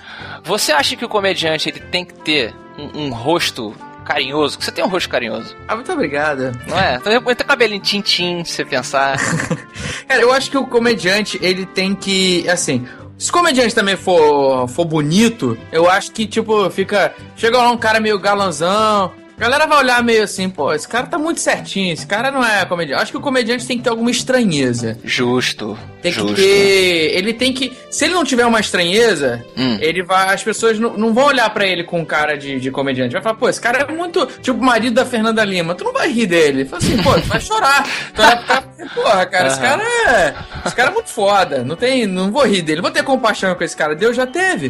Você 0.43 0.72
acha 0.72 0.96
que 0.96 1.05
o 1.05 1.10
comediante 1.10 1.69
ele 1.69 1.81
tem 1.81 2.03
que 2.03 2.13
ter 2.13 2.55
um, 2.77 3.05
um 3.05 3.13
rosto 3.13 3.75
carinhoso? 4.07 4.57
Que 4.57 4.65
você 4.65 4.71
tem 4.71 4.83
um 4.83 4.87
rosto 4.87 5.09
carinhoso, 5.09 5.55
Ah, 5.67 5.75
muito 5.75 5.91
obrigado. 5.91 6.51
não 6.67 6.79
é? 6.79 6.95
Então, 6.95 7.21
Tem 7.35 7.45
cabelinho 7.47 7.81
tintim, 7.81 8.43
se 8.43 8.53
você 8.53 8.65
pensar. 8.65 9.17
Cara, 10.07 10.21
eu 10.21 10.31
acho 10.31 10.49
que 10.49 10.57
o 10.57 10.65
comediante, 10.65 11.37
ele 11.41 11.65
tem 11.65 11.93
que, 11.93 12.47
assim, 12.49 12.87
se 13.17 13.29
o 13.29 13.33
comediante 13.33 13.73
também 13.75 13.95
for, 13.95 14.67
for 14.67 14.85
bonito, 14.85 15.57
eu 15.71 15.89
acho 15.89 16.11
que, 16.11 16.25
tipo, 16.25 16.69
fica. 16.69 17.13
Chega 17.35 17.57
lá 17.57 17.69
um 17.71 17.77
cara 17.77 17.99
meio 17.99 18.17
galanzão. 18.19 19.11
A 19.38 19.39
galera 19.39 19.67
vai 19.67 19.77
olhar 19.77 20.03
meio 20.03 20.24
assim, 20.24 20.50
pô, 20.50 20.74
esse 20.74 20.88
cara 20.88 21.06
tá 21.06 21.15
muito 21.20 21.39
certinho, 21.39 21.94
esse 21.94 22.08
cara 22.08 22.32
não 22.32 22.44
é 22.44 22.65
comediante. 22.65 23.03
Acho 23.03 23.12
que 23.12 23.17
o 23.20 23.22
comediante 23.22 23.67
tem 23.67 23.77
que 23.77 23.84
ter 23.84 23.89
alguma 23.91 24.10
estranheza. 24.10 24.98
Justo. 25.03 25.77
Tem 26.01 26.12
justo. 26.12 26.34
que 26.34 26.41
ter. 26.41 27.15
Ele 27.15 27.32
tem 27.34 27.53
que. 27.53 27.72
Se 27.91 28.06
ele 28.06 28.15
não 28.15 28.24
tiver 28.24 28.48
uma 28.48 28.60
estranheza, 28.60 29.46
Hum. 29.56 29.77
ele 29.79 30.01
vai. 30.01 30.34
As 30.34 30.44
pessoas 30.44 30.79
não, 30.79 30.98
não 30.98 31.13
vão 31.13 31.25
olhar 31.25 31.48
pra 31.51 31.67
ele 31.67 31.84
com 31.84 32.03
cara 32.03 32.36
de, 32.36 32.60
de 32.60 32.72
comediante. 32.72 33.13
Vai 33.13 33.22
falar, 33.22 33.36
pô, 33.36 33.48
esse 33.48 33.62
cara 33.62 33.86
é 33.88 33.91
muito. 33.94 34.25
Tipo 34.41 34.60
o 34.60 34.63
marido 34.65 34.96
da 34.96 35.06
Fernanda 35.06 35.46
Lima. 35.46 35.75
Tu 35.75 35.84
não 35.84 35.94
vai 35.94 36.12
rir 36.12 36.25
dele. 36.25 36.65
Fala 36.65 36.82
assim, 36.82 36.98
pô, 37.03 37.13
tu 37.13 37.27
vai 37.27 37.39
chorar. 37.39 37.84
Tu 38.15 38.22
vai 38.22 38.38
ficar. 38.39 38.62
Porra, 38.96 39.25
cara, 39.27 39.48
esse 39.50 39.60
Aham. 39.60 39.67
cara 39.77 39.84
é. 40.10 40.34
Esse 40.65 40.75
cara 40.75 40.89
é 40.89 40.94
muito 40.94 41.10
foda. 41.10 41.63
Não 41.63 41.75
tem. 41.75 42.08
Não 42.08 42.32
vou 42.32 42.44
rir 42.44 42.63
dele. 42.63 42.82
Vou 42.82 42.89
ter 42.89 43.03
compaixão 43.03 43.53
com 43.53 43.63
esse 43.63 43.77
cara. 43.77 43.96
Deus 43.96 44.15
já 44.15 44.25
teve. 44.25 44.70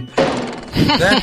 Né? 0.99 1.21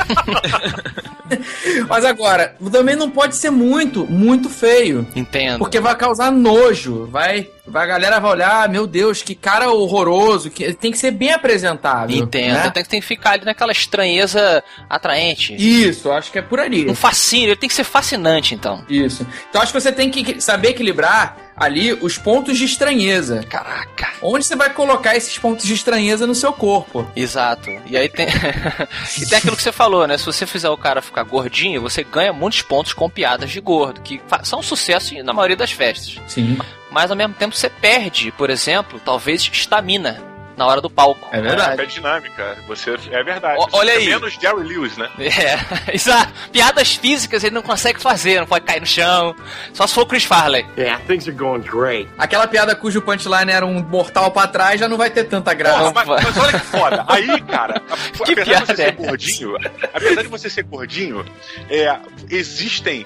Mas 1.88 2.04
agora, 2.04 2.56
também 2.70 2.96
não 2.96 3.10
pode 3.10 3.36
ser 3.36 3.50
muito, 3.50 4.06
muito 4.06 4.48
feio. 4.48 5.06
Entendo. 5.14 5.58
Porque 5.58 5.80
vai 5.80 5.96
causar 5.96 6.30
nojo. 6.30 7.06
Vai, 7.06 7.48
a 7.72 7.86
galera 7.86 8.18
vai 8.20 8.30
olhar, 8.32 8.68
meu 8.68 8.86
Deus, 8.86 9.22
que 9.22 9.34
cara 9.34 9.70
horroroso. 9.70 10.50
Que, 10.50 10.72
tem 10.74 10.90
que 10.92 10.98
ser 10.98 11.10
bem 11.10 11.32
apresentável. 11.32 12.16
Entendo. 12.16 12.54
né? 12.54 12.70
Tem, 12.70 12.82
que- 12.82 12.88
tem 12.88 13.00
que 13.00 13.06
ficar 13.06 13.30
ali 13.32 13.44
naquela 13.44 13.72
estranheza 13.72 14.62
atraente. 14.88 15.54
Isso, 15.56 16.10
acho 16.12 16.30
que 16.30 16.38
é 16.38 16.42
por 16.42 16.60
ali. 16.60 16.90
Um 16.90 16.94
fascínio, 16.94 17.48
ele 17.48 17.56
tem 17.56 17.68
que 17.68 17.74
ser 17.74 17.84
fascinante, 17.84 18.54
então. 18.54 18.84
Isso. 18.88 19.26
Então 19.48 19.62
acho 19.62 19.72
que 19.72 19.80
você 19.80 19.92
tem 19.92 20.10
que 20.10 20.40
saber 20.40 20.68
equilibrar 20.70 21.36
ali 21.56 21.92
os 21.92 22.18
pontos 22.18 22.58
de 22.58 22.64
estranheza. 22.64 23.44
Caraca. 23.48 24.08
Onde 24.20 24.44
você 24.44 24.56
vai 24.56 24.70
colocar 24.70 25.16
esses 25.16 25.38
pontos 25.38 25.64
de 25.64 25.72
estranheza 25.72 26.26
no 26.26 26.34
seu 26.34 26.52
corpo? 26.52 27.06
Exato. 27.14 27.70
E 27.86 27.96
aí 27.96 28.08
tem. 28.08 28.26
e 29.22 29.26
tem 29.26 29.38
aquilo 29.38 29.56
que 29.56 29.62
você 29.62 29.72
falou, 29.72 30.06
né? 30.06 30.18
Se 30.18 30.26
você 30.26 30.46
fizer 30.46 30.68
o 30.68 30.76
cara 30.76 31.00
ficar 31.00 31.22
gordinho, 31.22 31.80
você 31.80 32.02
ganha 32.02 32.32
muitos 32.32 32.60
pontos 32.62 32.92
com 32.92 33.08
piadas 33.08 33.50
de 33.50 33.60
gordo, 33.60 34.00
que 34.00 34.20
são 34.42 34.58
um 34.58 34.62
sucesso 34.62 35.14
na 35.22 35.32
maioria 35.32 35.56
das 35.56 35.70
festas. 35.72 36.20
Sim. 36.26 36.58
Mas 36.94 37.10
ao 37.10 37.16
mesmo 37.16 37.34
tempo 37.34 37.54
você 37.56 37.68
perde, 37.68 38.30
por 38.32 38.48
exemplo, 38.50 39.00
talvez 39.04 39.42
estamina 39.52 40.22
na 40.56 40.64
hora 40.68 40.80
do 40.80 40.88
palco. 40.88 41.28
É 41.32 41.38
É 41.38 41.42
verdade. 41.42 41.84
dinâmica. 41.88 42.56
Você, 42.68 42.94
é 43.10 43.24
verdade. 43.24 43.56
Você 43.56 43.76
olha 43.76 43.90
fica 43.94 44.02
aí. 44.04 44.08
menos 44.08 44.34
Jerry 44.34 44.62
Lewis, 44.62 44.96
né? 44.96 45.10
É, 45.18 45.92
exato. 45.92 46.32
Piadas 46.52 46.94
físicas 46.94 47.42
ele 47.42 47.52
não 47.56 47.62
consegue 47.62 48.00
fazer, 48.00 48.38
não 48.38 48.46
pode 48.46 48.64
cair 48.64 48.78
no 48.78 48.86
chão. 48.86 49.34
Só 49.72 49.84
se 49.88 49.92
for 49.94 50.02
o 50.02 50.06
Chris 50.06 50.22
Farley. 50.22 50.64
Yeah, 50.78 51.02
things 51.08 51.26
are 51.26 51.36
going 51.36 51.62
great. 51.62 52.08
Aquela 52.16 52.46
piada 52.46 52.76
cujo 52.76 53.02
punchline 53.02 53.50
era 53.50 53.66
um 53.66 53.82
mortal 53.82 54.30
pra 54.30 54.46
trás 54.46 54.78
já 54.78 54.86
não 54.86 54.96
vai 54.96 55.10
ter 55.10 55.24
tanta 55.24 55.52
graça. 55.52 55.90
Porra, 55.90 55.92
mas, 56.06 56.22
mas 56.24 56.36
olha 56.38 56.52
que 56.52 56.66
foda. 56.66 57.04
Aí, 57.08 57.40
cara, 57.40 57.82
a- 57.90 57.96
Que 58.24 58.32
apesar 58.32 58.34
de 58.34 58.44
piada 58.44 58.66
você 58.66 58.76
ser 58.76 58.82
é 58.86 58.92
gordinho, 58.92 59.56
apesar 59.92 60.22
de 60.22 60.28
você 60.28 60.48
ser 60.48 60.62
gordinho, 60.62 61.24
é, 61.68 61.98
existem 62.30 63.04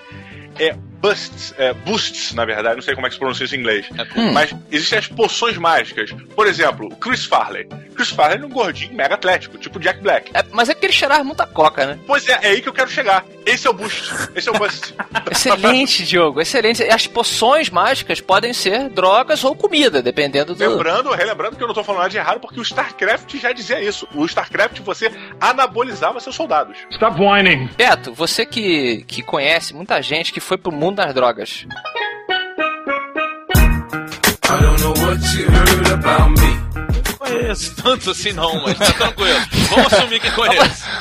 é, 0.58 0.74
busts, 1.00 1.54
é, 1.58 1.72
boosts, 1.72 2.32
na 2.34 2.44
verdade, 2.44 2.76
não 2.76 2.82
sei 2.82 2.94
como 2.94 3.06
é 3.06 3.10
que 3.10 3.14
se 3.14 3.18
pronuncia 3.20 3.44
isso 3.44 3.54
em 3.54 3.58
inglês, 3.60 3.86
Hum. 4.16 4.32
mas 4.32 4.54
existem 4.70 4.98
as 4.98 5.06
poções 5.06 5.56
mágicas. 5.56 6.10
Por 6.34 6.46
exemplo, 6.46 6.86
o 6.86 6.96
Chris 6.96 7.24
Farley. 7.24 7.66
Chris 7.94 8.10
Farley 8.10 8.42
é 8.42 8.46
um 8.46 8.48
gordinho 8.48 8.94
mega 8.94 9.14
atlético, 9.14 9.56
tipo 9.58 9.78
Jack 9.78 10.00
Black. 10.00 10.30
É, 10.34 10.42
mas 10.52 10.68
é 10.68 10.74
que 10.74 10.84
ele 10.86 10.92
cheirava 10.92 11.22
muita 11.24 11.46
coca, 11.46 11.86
né? 11.86 11.98
Pois 12.06 12.28
é, 12.28 12.32
é 12.42 12.48
aí 12.50 12.60
que 12.60 12.68
eu 12.68 12.72
quero 12.72 12.90
chegar. 12.90 13.24
Esse 13.48 13.66
é 13.66 13.70
o 13.70 13.72
boost. 13.72 14.12
Esse 14.36 14.48
é 14.48 14.52
o 14.52 14.58
bust. 14.58 14.94
Excelente, 15.32 16.04
Diogo, 16.04 16.40
excelente. 16.40 16.82
As 16.82 17.06
poções 17.06 17.70
mágicas 17.70 18.20
podem 18.20 18.52
ser 18.52 18.90
drogas 18.90 19.42
ou 19.42 19.54
comida, 19.54 20.02
dependendo 20.02 20.54
do. 20.54 20.68
Lembrando, 20.68 21.10
relembrando 21.12 21.56
que 21.56 21.62
eu 21.62 21.66
não 21.66 21.74
tô 21.74 21.82
falando 21.82 22.00
nada 22.00 22.10
de 22.10 22.18
errado, 22.18 22.40
porque 22.40 22.60
o 22.60 22.62
StarCraft 22.62 23.34
já 23.36 23.52
dizia 23.52 23.82
isso. 23.82 24.06
O 24.14 24.26
StarCraft 24.26 24.80
você 24.80 25.10
anabolizava 25.40 26.20
seus 26.20 26.36
soldados. 26.36 26.76
Stop 26.90 27.18
whining. 27.18 27.70
Beto, 27.76 28.12
você 28.12 28.44
que, 28.44 29.04
que 29.06 29.22
conhece 29.22 29.74
muita 29.74 30.02
gente 30.02 30.30
que 30.32 30.40
foi 30.40 30.58
pro 30.58 30.70
mundo 30.70 30.96
das 30.96 31.14
drogas. 31.14 31.66
I 34.44 34.60
don't 34.60 34.82
know 34.82 34.92
what 34.92 35.20
you 35.36 35.46
heard 35.46 35.92
about 35.92 36.30
me. 36.30 36.58
Conheço 37.18 37.76
tanto 37.82 38.10
assim 38.10 38.32
não, 38.32 38.62
mas 38.62 38.76
tá 38.78 38.92
tranquilo. 38.92 39.38
Vamos 39.70 39.92
assumir 39.92 40.20
que 40.20 40.30
conheço. 40.32 40.84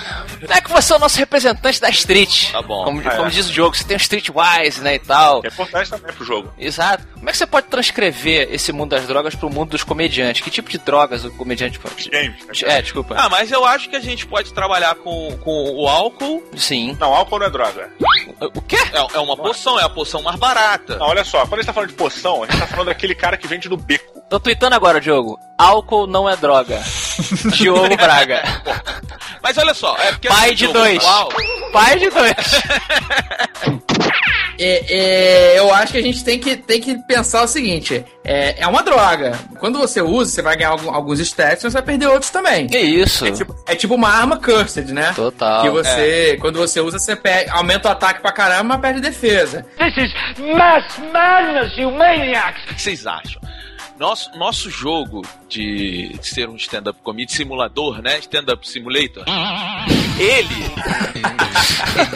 É 0.50 0.62
que 0.62 0.70
você 0.72 0.94
é 0.94 0.96
o 0.96 1.00
nosso 1.00 1.18
representante 1.18 1.80
da 1.82 1.90
street. 1.90 2.52
Tá 2.52 2.62
bom. 2.62 2.84
Como, 2.84 3.02
É. 3.02 3.16
como 3.16 3.30
diz 3.30 3.50
o 3.50 3.54
jogo, 3.54 3.76
você 3.76 3.84
tem 3.84 3.96
o 3.96 4.00
Streetwise, 4.00 4.82
né, 4.82 4.96
e 4.96 5.00
tal. 5.00 5.42
É 5.44 5.48
importante 5.48 5.90
também 5.90 6.14
pro 6.14 6.26
jogo. 6.26 6.54
Exato. 6.58 7.06
Como 7.14 7.28
é 7.30 7.32
que 7.32 7.38
você 7.38 7.48
pode 7.48 7.68
transcrever 7.68 8.48
esse 8.52 8.72
mundo 8.72 8.92
das 8.92 9.08
drogas 9.08 9.36
pro 9.36 9.50
mundo 9.50 9.72
dos 9.72 9.84
comediantes? 9.84 10.42
Que 10.42 10.50
tipo 10.50 10.70
de 10.70 10.78
drogas 10.78 11.24
o 11.26 11.32
comediante 11.32 11.80
pode... 11.80 12.10
Games. 12.10 12.36
né? 12.46 12.78
É, 12.78 12.82
desculpa. 12.82 13.16
Ah, 13.18 13.30
mas 13.30 13.52
eu 13.52 13.66
acho 13.66 13.90
que 13.90 13.96
a 13.96 14.00
gente 14.00 14.26
pode 14.26 14.54
trabalhar 14.54 14.96
com, 14.96 15.38
com 15.44 15.72
o 15.76 15.88
álcool. 15.88 16.44
Sim. 16.56 16.96
Não, 17.00 17.14
álcool 17.14 17.40
não 17.40 17.48
é 17.48 17.50
droga. 17.50 17.90
O 18.54 18.62
quê? 18.62 18.78
É, 18.94 19.18
é 19.18 19.20
uma 19.20 19.36
poção, 19.36 19.80
é 19.80 19.84
a 19.84 19.90
poção 19.90 20.22
mais 20.22 20.38
barata. 20.38 20.98
Não, 20.98 21.08
olha 21.08 21.24
só, 21.24 21.40
quando 21.42 21.54
a 21.54 21.58
gente 21.58 21.66
tá 21.68 21.74
falando 21.74 21.90
de 21.90 21.96
poção, 21.96 22.44
a 22.44 22.46
gente 22.48 22.60
tá 22.60 22.68
falando 22.68 22.88
daquele 22.88 23.16
cara 23.16 23.38
que 23.38 23.48
vende 23.48 23.68
no 23.70 23.78
beco. 23.78 24.22
Tô 24.30 24.40
tweetando 24.40 24.76
agora, 24.76 25.00
Diogo. 25.00 25.40
Álcool 25.58 26.06
não 26.06 26.30
é 26.30 26.36
droga. 26.36 26.82
Diogo 27.56 27.96
Braga. 27.96 28.44
Mas 29.48 29.58
olha 29.58 29.74
só, 29.74 29.96
é 29.98 30.12
porque 30.12 30.28
Pai 30.28 30.48
assim, 30.48 30.56
de 30.56 30.68
o 30.68 30.74
dois. 30.74 31.02
álcool- 31.06 31.72
Pai 31.72 31.98
de 31.98 32.10
dois. 32.10 32.34
É, 34.60 35.54
é, 35.54 35.60
eu 35.60 35.72
acho 35.72 35.92
que 35.92 36.00
a 36.00 36.02
gente 36.02 36.24
tem 36.24 36.40
que, 36.40 36.56
tem 36.58 36.82
que 36.82 36.98
pensar 37.04 37.44
o 37.44 37.48
seguinte: 37.48 38.04
é, 38.26 38.56
é 38.64 38.66
uma 38.68 38.82
droga. 38.82 39.38
Quando 39.60 39.78
você 39.78 40.02
usa, 40.02 40.32
você 40.32 40.42
vai 40.42 40.56
ganhar 40.58 40.72
algum- 40.72 40.90
alguns 40.92 41.20
stats, 41.20 41.64
mas 41.64 41.72
você 41.74 41.78
vai 41.78 41.84
perder 41.84 42.08
outros 42.08 42.32
também. 42.32 42.66
Que 42.66 42.80
isso? 42.80 43.24
É 43.28 43.32
tipo, 43.32 43.56
é 43.68 43.76
tipo 43.76 43.94
uma 43.94 44.10
arma 44.10 44.38
cursed, 44.38 44.92
né? 44.92 45.14
Total. 45.16 45.62
Que 45.62 45.70
você, 45.70 46.38
quando 46.42 46.58
você 46.58 46.82
usa, 46.82 46.98
você 46.98 47.16
perde, 47.16 47.52
aumenta 47.52 47.88
o 47.88 47.92
ataque 47.92 48.20
pra 48.20 48.32
caramba, 48.32 48.64
mas 48.64 48.80
perde 48.82 49.00
defesa. 49.00 49.64
This 49.78 49.96
is 49.96 50.12
mass 50.56 50.86
madness, 51.14 51.78
you 51.78 51.92
maniacs! 51.92 52.64
O 52.72 52.74
que 52.74 52.82
vocês 52.82 53.06
acham? 53.06 53.40
Nosso, 53.98 54.30
nosso 54.38 54.70
jogo 54.70 55.24
de, 55.50 56.16
ser 56.22 56.48
um 56.50 56.56
stand-up 56.56 57.00
comedy 57.02 57.34
simulador, 57.34 58.02
né? 58.02 58.20
Stand-up 58.20 58.68
simulator. 58.68 59.24
Ele, 60.20 60.64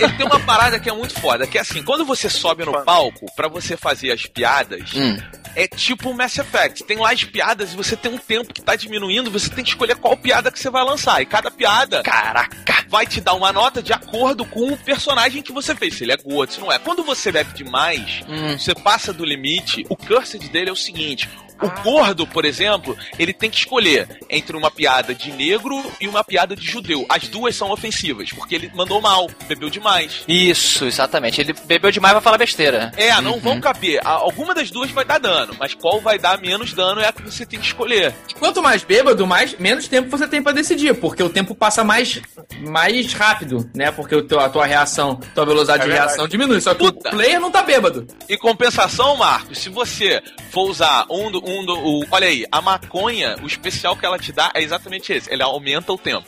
ele 0.03 0.13
tem 0.13 0.25
uma 0.25 0.39
parada 0.39 0.79
que 0.79 0.89
é 0.89 0.93
muito 0.93 1.19
foda, 1.19 1.47
que 1.47 1.57
é 1.57 1.61
assim, 1.61 1.83
quando 1.83 2.05
você 2.05 2.29
sobe 2.29 2.65
no 2.65 2.83
palco 2.83 3.25
pra 3.35 3.47
você 3.47 3.75
fazer 3.77 4.11
as 4.11 4.25
piadas, 4.25 4.91
Hum. 4.93 5.17
é 5.55 5.67
tipo 5.67 6.09
o 6.09 6.13
Mass 6.13 6.37
Effect. 6.37 6.83
Tem 6.83 6.97
lá 6.97 7.11
as 7.11 7.23
piadas 7.23 7.73
e 7.73 7.75
você 7.75 7.95
tem 7.95 8.11
um 8.11 8.17
tempo 8.17 8.53
que 8.53 8.61
tá 8.61 8.75
diminuindo, 8.75 9.31
você 9.31 9.49
tem 9.49 9.63
que 9.63 9.69
escolher 9.71 9.95
qual 9.95 10.15
piada 10.17 10.51
que 10.51 10.59
você 10.59 10.69
vai 10.69 10.83
lançar. 10.83 11.21
E 11.21 11.25
cada 11.25 11.49
piada, 11.51 12.01
caraca, 12.03 12.85
vai 12.89 13.05
te 13.05 13.21
dar 13.21 13.33
uma 13.33 13.51
nota 13.51 13.81
de 13.81 13.93
acordo 13.93 14.45
com 14.45 14.71
o 14.71 14.77
personagem 14.77 15.41
que 15.41 15.51
você 15.51 15.75
fez. 15.75 15.95
Se 15.95 16.03
ele 16.03 16.11
é 16.13 16.17
gordo, 16.17 16.53
se 16.53 16.59
não 16.59 16.71
é. 16.71 16.77
Quando 16.79 17.03
você 17.03 17.31
bebe 17.31 17.53
demais, 17.53 18.21
você 18.57 18.73
passa 18.75 19.13
do 19.13 19.23
limite, 19.25 19.85
o 19.89 19.95
cursed 19.95 20.47
dele 20.49 20.69
é 20.69 20.73
o 20.73 20.75
seguinte. 20.75 21.29
O 21.61 21.69
gordo, 21.83 22.25
por 22.27 22.45
exemplo, 22.45 22.97
ele 23.19 23.33
tem 23.33 23.49
que 23.49 23.57
escolher 23.57 24.07
entre 24.29 24.55
uma 24.57 24.71
piada 24.71 25.13
de 25.13 25.31
negro 25.31 25.81
e 25.99 26.07
uma 26.07 26.23
piada 26.23 26.55
de 26.55 26.65
judeu. 26.65 27.05
As 27.09 27.27
duas 27.27 27.55
são 27.55 27.71
ofensivas, 27.71 28.31
porque 28.31 28.55
ele 28.55 28.71
mandou 28.73 28.99
mal, 29.01 29.29
bebeu 29.47 29.69
demais. 29.69 30.23
Isso, 30.27 30.85
exatamente. 30.85 31.39
Ele 31.41 31.53
bebeu 31.65 31.91
demais 31.91 32.11
e 32.11 32.15
vai 32.15 32.21
falar 32.23 32.37
besteira. 32.37 32.91
É, 32.97 33.19
não 33.21 33.39
vão 33.39 33.59
caber. 33.59 33.99
A- 34.05 34.09
Alguma 34.31 34.53
das 34.53 34.69
duas 34.71 34.89
vai 34.91 35.03
dar 35.05 35.19
dano, 35.19 35.55
mas 35.59 35.73
qual 35.73 35.99
vai 36.01 36.17
dar 36.17 36.39
menos 36.39 36.73
dano 36.73 37.01
é 37.01 37.07
a 37.07 37.11
que 37.13 37.21
você 37.21 37.45
tem 37.45 37.59
que 37.59 37.65
escolher. 37.65 38.13
Quanto 38.39 38.61
mais 38.61 38.83
bêbado, 38.83 39.25
mais, 39.27 39.57
menos 39.57 39.87
tempo 39.87 40.09
você 40.09 40.27
tem 40.27 40.41
pra 40.41 40.51
decidir, 40.51 40.93
porque 40.95 41.21
o 41.23 41.29
tempo 41.29 41.53
passa 41.53 41.83
mais, 41.83 42.21
mais 42.67 43.13
rápido, 43.13 43.69
né? 43.75 43.91
Porque 43.91 44.15
o 44.15 44.21
teu, 44.23 44.39
a 44.39 44.49
tua 44.49 44.65
reação, 44.65 45.15
tua 45.35 45.45
velocidade 45.45 45.83
É 45.83 45.85
de 45.87 45.91
reação 45.91 46.27
diminui. 46.27 46.61
Só 46.61 46.73
que 46.73 46.85
o 46.85 46.93
player 46.93 47.39
não 47.39 47.51
tá 47.51 47.61
bêbado. 47.63 48.07
Em 48.29 48.37
compensação, 48.37 49.17
Marcos, 49.17 49.57
se 49.59 49.69
você 49.69 50.21
for 50.49 50.69
usar 50.69 51.05
um 51.09 51.29
do, 51.31 51.39
um 51.49 51.50
o, 51.59 52.05
olha 52.11 52.27
aí, 52.27 52.45
a 52.51 52.61
maconha, 52.61 53.35
o 53.41 53.47
especial 53.47 53.95
que 53.95 54.05
ela 54.05 54.17
te 54.19 54.31
dá 54.31 54.51
é 54.53 54.61
exatamente 54.61 55.11
esse, 55.13 55.31
ele 55.31 55.43
aumenta 55.43 55.91
o 55.91 55.97
tempo. 55.97 56.27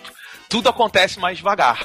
Tudo 0.49 0.69
acontece 0.69 1.19
mais 1.19 1.37
devagar. 1.37 1.79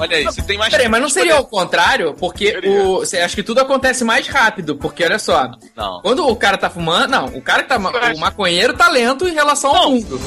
Olha 0.00 0.16
aí, 0.16 0.24
você 0.24 0.40
tem 0.42 0.56
mais 0.56 0.70
Peraí, 0.70 0.88
mas 0.88 1.02
não 1.02 1.08
seria 1.08 1.34
ao 1.34 1.40
escolher. 1.42 1.64
contrário? 1.64 2.14
Porque 2.14 2.56
o. 2.64 3.04
Cê, 3.04 3.20
acho 3.20 3.34
que 3.34 3.42
tudo 3.42 3.60
acontece 3.60 4.04
mais 4.04 4.28
rápido, 4.28 4.76
porque 4.76 5.02
olha 5.04 5.18
só. 5.18 5.50
Não. 5.76 6.00
Quando 6.02 6.24
o 6.28 6.36
cara 6.36 6.56
tá 6.56 6.70
fumando. 6.70 7.10
Não, 7.10 7.26
o 7.26 7.42
cara 7.42 7.64
que 7.64 7.68
tá. 7.68 7.78
ma- 7.80 7.90
O 8.14 8.18
maconheiro 8.18 8.74
tá 8.74 8.88
lento 8.88 9.26
em 9.26 9.34
relação 9.34 9.74
ao 9.74 9.90
mundo. 9.90 10.20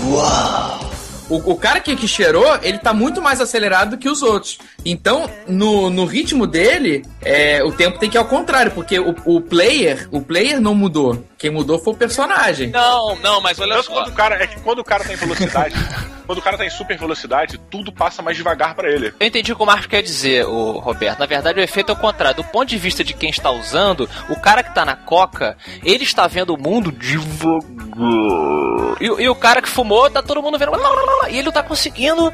O, 1.32 1.54
o 1.54 1.56
cara 1.56 1.80
que, 1.80 1.96
que 1.96 2.10
cheirou, 2.10 2.60
ele 2.62 2.78
tá 2.78 2.94
muito 2.94 3.22
mais 3.22 3.40
acelerado 3.40 3.92
do 3.92 3.98
que 3.98 4.10
os 4.10 4.22
outros. 4.22 4.58
Então, 4.84 5.30
no, 5.48 5.90
no 5.90 6.04
ritmo 6.04 6.46
dele, 6.46 7.06
é, 7.22 7.64
o 7.64 7.72
tempo 7.72 7.98
tem 7.98 8.10
que 8.10 8.18
ir 8.18 8.20
ao 8.20 8.26
contrário, 8.26 8.74
porque 8.74 9.00
o, 9.00 9.16
o 9.26 9.40
player, 9.40 10.10
o 10.12 10.22
player 10.22 10.60
não 10.60 10.76
mudou. 10.76 11.24
Quem 11.42 11.50
mudou 11.50 11.80
foi 11.80 11.94
o 11.94 11.98
personagem. 11.98 12.70
Não, 12.70 13.16
não, 13.16 13.42
mas 13.42 13.60
olha 13.60 13.76
Tanto 13.76 13.88
só. 13.88 13.94
quando 13.94 14.08
o 14.10 14.14
cara, 14.14 14.44
é 14.44 14.48
que 14.48 14.60
quando 14.62 14.80
o 14.80 14.84
cara 14.84 15.04
tá 15.04 15.12
em 15.12 15.16
velocidade, 15.16 15.74
quando 16.28 16.38
o 16.38 16.42
cara 16.42 16.56
tá 16.58 16.66
em 16.66 16.70
super 16.70 16.98
velocidade, 17.00 17.58
tudo 17.70 17.92
passa 17.92 18.22
mais 18.22 18.38
devagar 18.38 18.76
pra 18.76 18.90
ele. 18.92 19.12
Eu 19.20 19.28
entendi 19.28 19.52
o 19.52 19.56
que 19.56 19.64
o 19.64 19.66
Marcos 19.66 19.88
quer 19.88 20.04
dizer, 20.04 20.46
o 20.46 20.74
Roberto. 20.74 21.18
Na 21.20 21.26
verdade, 21.26 21.60
o 21.60 21.64
efeito 21.64 21.90
é 21.92 21.94
o 21.94 21.98
contrário. 21.98 22.38
Do 22.38 22.44
ponto 22.50 22.70
de 22.70 22.78
vista 22.78 23.04
de 23.04 23.14
quem 23.16 23.32
está 23.32 23.50
usando, 23.50 24.08
o 24.30 24.40
cara 24.40 24.62
que 24.62 24.74
tá 24.74 24.86
na 24.86 24.96
coca, 24.96 25.58
ele 25.84 26.04
está 26.04 26.28
vendo 26.28 26.54
o 26.54 26.62
mundo 26.62 26.92
devagar. 26.92 27.82
E, 29.00 29.10
o- 29.10 29.20
e 29.20 29.30
o 29.30 29.36
cara 29.36 29.62
que 29.62 29.70
fumou, 29.70 30.10
tá 30.10 30.22
todo 30.22 30.42
mundo 30.42 30.58
vendo. 30.60 30.72
E 31.30 31.34
ele 31.38 31.44
não 31.44 31.52
tá 31.52 31.64
conseguindo 31.64 32.32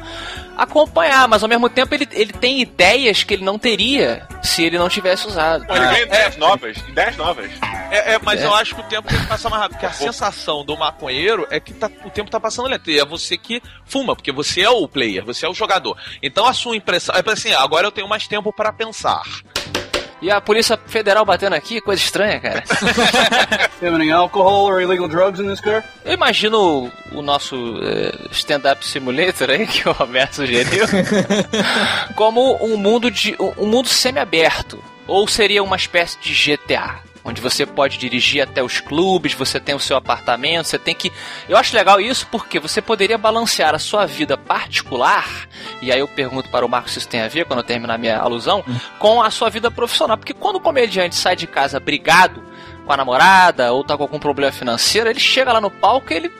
acompanhar, 0.56 1.28
mas 1.28 1.42
ao 1.42 1.48
mesmo 1.48 1.68
tempo 1.68 1.94
ele, 1.94 2.08
ele 2.12 2.32
tem 2.32 2.60
ideias 2.60 3.22
que 3.22 3.34
ele 3.34 3.44
não 3.44 3.58
teria 3.58 4.26
se 4.42 4.64
ele 4.64 4.78
não 4.78 4.88
tivesse 4.88 5.26
usado. 5.26 5.64
Ele 5.68 5.78
ganha 5.78 6.02
ideias 6.02 6.36
novas, 6.36 6.76
ideias 6.88 7.16
novas. 7.16 7.50
É, 7.90 8.14
é, 8.14 8.18
mas 8.22 8.40
É. 8.42 8.46
eu 8.46 8.54
acho 8.54 8.74
que 8.74 8.80
o 8.80 8.84
tempo 8.84 8.97
tem 9.02 9.18
que 9.20 9.26
passar 9.26 9.48
mais 9.50 9.62
rápido, 9.62 9.78
porque 9.78 9.86
a 9.86 9.92
sensação 9.92 10.64
do 10.64 10.76
maconheiro 10.76 11.46
é 11.50 11.60
que 11.60 11.72
tá- 11.72 11.90
o 12.04 12.10
tempo 12.10 12.30
tá 12.30 12.40
passando 12.40 12.68
lento. 12.68 12.90
E 12.90 12.98
é 12.98 13.04
você 13.04 13.36
que 13.36 13.62
fuma, 13.84 14.16
porque 14.16 14.32
você 14.32 14.62
é 14.62 14.70
o 14.70 14.88
player, 14.88 15.24
você 15.24 15.46
é 15.46 15.48
o 15.48 15.54
jogador. 15.54 15.96
Então 16.22 16.46
a 16.46 16.52
sua 16.52 16.76
impressão 16.76 17.14
é 17.14 17.30
assim, 17.30 17.52
agora 17.52 17.86
eu 17.86 17.92
tenho 17.92 18.08
mais 18.08 18.26
tempo 18.26 18.52
para 18.52 18.72
pensar. 18.72 19.22
E 20.20 20.32
a 20.32 20.40
Polícia 20.40 20.76
Federal 20.88 21.24
batendo 21.24 21.52
aqui, 21.54 21.80
coisa 21.80 22.02
estranha, 22.02 22.40
cara. 22.40 22.64
Eu 26.04 26.12
imagino 26.14 26.90
o 27.12 27.22
nosso 27.22 27.54
eh, 27.80 28.12
stand-up 28.32 28.84
simulator 28.84 29.48
aí, 29.50 29.64
que 29.64 29.88
o 29.88 29.92
Roberto 29.92 30.34
sugeriu, 30.34 30.86
como 32.16 32.56
um 32.64 32.76
mundo 32.76 33.10
de 33.12 33.36
um 33.38 33.66
mundo 33.66 33.88
semi-aberto. 33.88 34.82
Ou 35.06 35.26
seria 35.26 35.62
uma 35.62 35.76
espécie 35.76 36.18
de 36.20 36.34
GTA. 36.34 36.96
Onde 37.28 37.42
você 37.42 37.66
pode 37.66 37.98
dirigir 37.98 38.42
até 38.42 38.62
os 38.62 38.80
clubes, 38.80 39.34
você 39.34 39.60
tem 39.60 39.74
o 39.74 39.80
seu 39.80 39.98
apartamento, 39.98 40.66
você 40.66 40.78
tem 40.78 40.94
que. 40.94 41.12
Eu 41.46 41.58
acho 41.58 41.76
legal 41.76 42.00
isso 42.00 42.26
porque 42.30 42.58
você 42.58 42.80
poderia 42.80 43.18
balancear 43.18 43.74
a 43.74 43.78
sua 43.78 44.06
vida 44.06 44.38
particular, 44.38 45.46
e 45.82 45.92
aí 45.92 46.00
eu 46.00 46.08
pergunto 46.08 46.48
para 46.48 46.64
o 46.64 46.68
Marcos 46.68 46.92
se 46.92 47.00
isso 47.00 47.08
tem 47.08 47.20
a 47.20 47.28
ver, 47.28 47.44
quando 47.44 47.58
eu 47.58 47.64
terminar 47.64 47.98
minha 47.98 48.18
alusão, 48.18 48.64
com 48.98 49.22
a 49.22 49.30
sua 49.30 49.50
vida 49.50 49.70
profissional. 49.70 50.16
Porque 50.16 50.32
quando 50.32 50.56
o 50.56 50.60
comediante 50.60 51.16
sai 51.16 51.36
de 51.36 51.46
casa 51.46 51.78
brigado 51.78 52.42
com 52.88 52.94
a 52.94 52.96
namorada 52.96 53.70
ou 53.70 53.84
tá 53.84 53.94
com 53.98 54.02
algum 54.02 54.18
problema 54.18 54.50
financeiro, 54.50 55.10
ele 55.10 55.20
chega 55.20 55.52
lá 55.52 55.60
no 55.60 55.70
palco 55.70 56.10
e 56.10 56.16
ele 56.16 56.32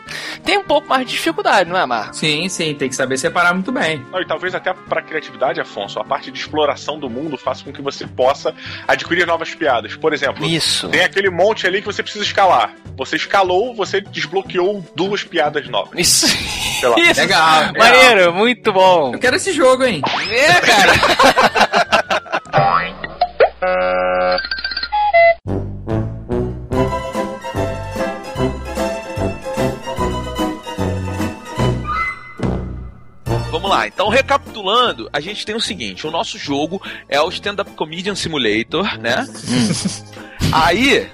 tem 0.43 0.57
um 0.57 0.65
pouco 0.65 0.89
mais 0.89 1.07
de 1.07 1.13
dificuldade, 1.13 1.69
não 1.69 1.79
é, 1.79 1.85
Marcos? 1.85 2.19
Sim, 2.19 2.49
sim, 2.49 2.75
tem 2.75 2.89
que 2.89 2.97
saber 2.97 3.19
separar 3.19 3.53
muito 3.53 3.71
bem. 3.71 4.05
Não, 4.11 4.19
e 4.19 4.27
talvez 4.27 4.55
até 4.55 4.73
pra 4.73 5.03
criatividade, 5.03 5.61
Afonso, 5.61 6.01
a 6.01 6.05
parte 6.05 6.31
de 6.31 6.39
exploração 6.39 6.99
do 6.99 7.11
mundo 7.11 7.37
faça 7.37 7.63
com 7.63 7.71
que 7.71 7.83
você 7.83 8.07
possa 8.07 8.55
adquirir 8.87 9.27
novas 9.27 9.55
piadas. 9.55 9.95
Por 9.95 10.15
exemplo, 10.15 10.47
Isso. 10.47 10.89
tem 10.89 11.03
aquele 11.03 11.29
monte 11.29 11.67
ali 11.67 11.81
que 11.81 11.87
você 11.87 12.03
precisa 12.03 12.25
escalar. 12.25 12.73
Você 12.97 13.17
escalou, 13.17 13.75
você 13.75 14.01
desbloqueou 14.01 14.83
duas 14.97 15.23
piadas 15.23 15.69
novas. 15.69 15.99
Isso. 15.99 16.27
Sei 16.27 16.89
lá. 16.89 16.97
Isso. 16.99 17.21
Legal, 17.21 17.73
legal. 17.73 17.73
Maneiro, 17.79 18.33
muito 18.33 18.73
bom. 18.73 19.13
Eu 19.13 19.19
quero 19.19 19.37
esse 19.37 19.53
jogo, 19.53 19.85
hein? 19.85 20.01
É, 20.31 20.55
cara. 20.61 21.69
lá, 33.79 33.87
então 33.87 34.09
recapitulando, 34.09 35.09
a 35.13 35.21
gente 35.21 35.47
tem 35.47 35.55
o 35.55 35.61
seguinte: 35.61 36.07
o 36.07 36.11
nosso 36.11 36.39
jogo 36.39 36.83
é 37.09 37.21
o 37.21 37.29
Stand 37.29 37.57
Up 37.61 37.71
Comedian 37.73 38.15
Simulator, 38.15 38.99
né? 38.99 39.27
Aí, 40.51 41.07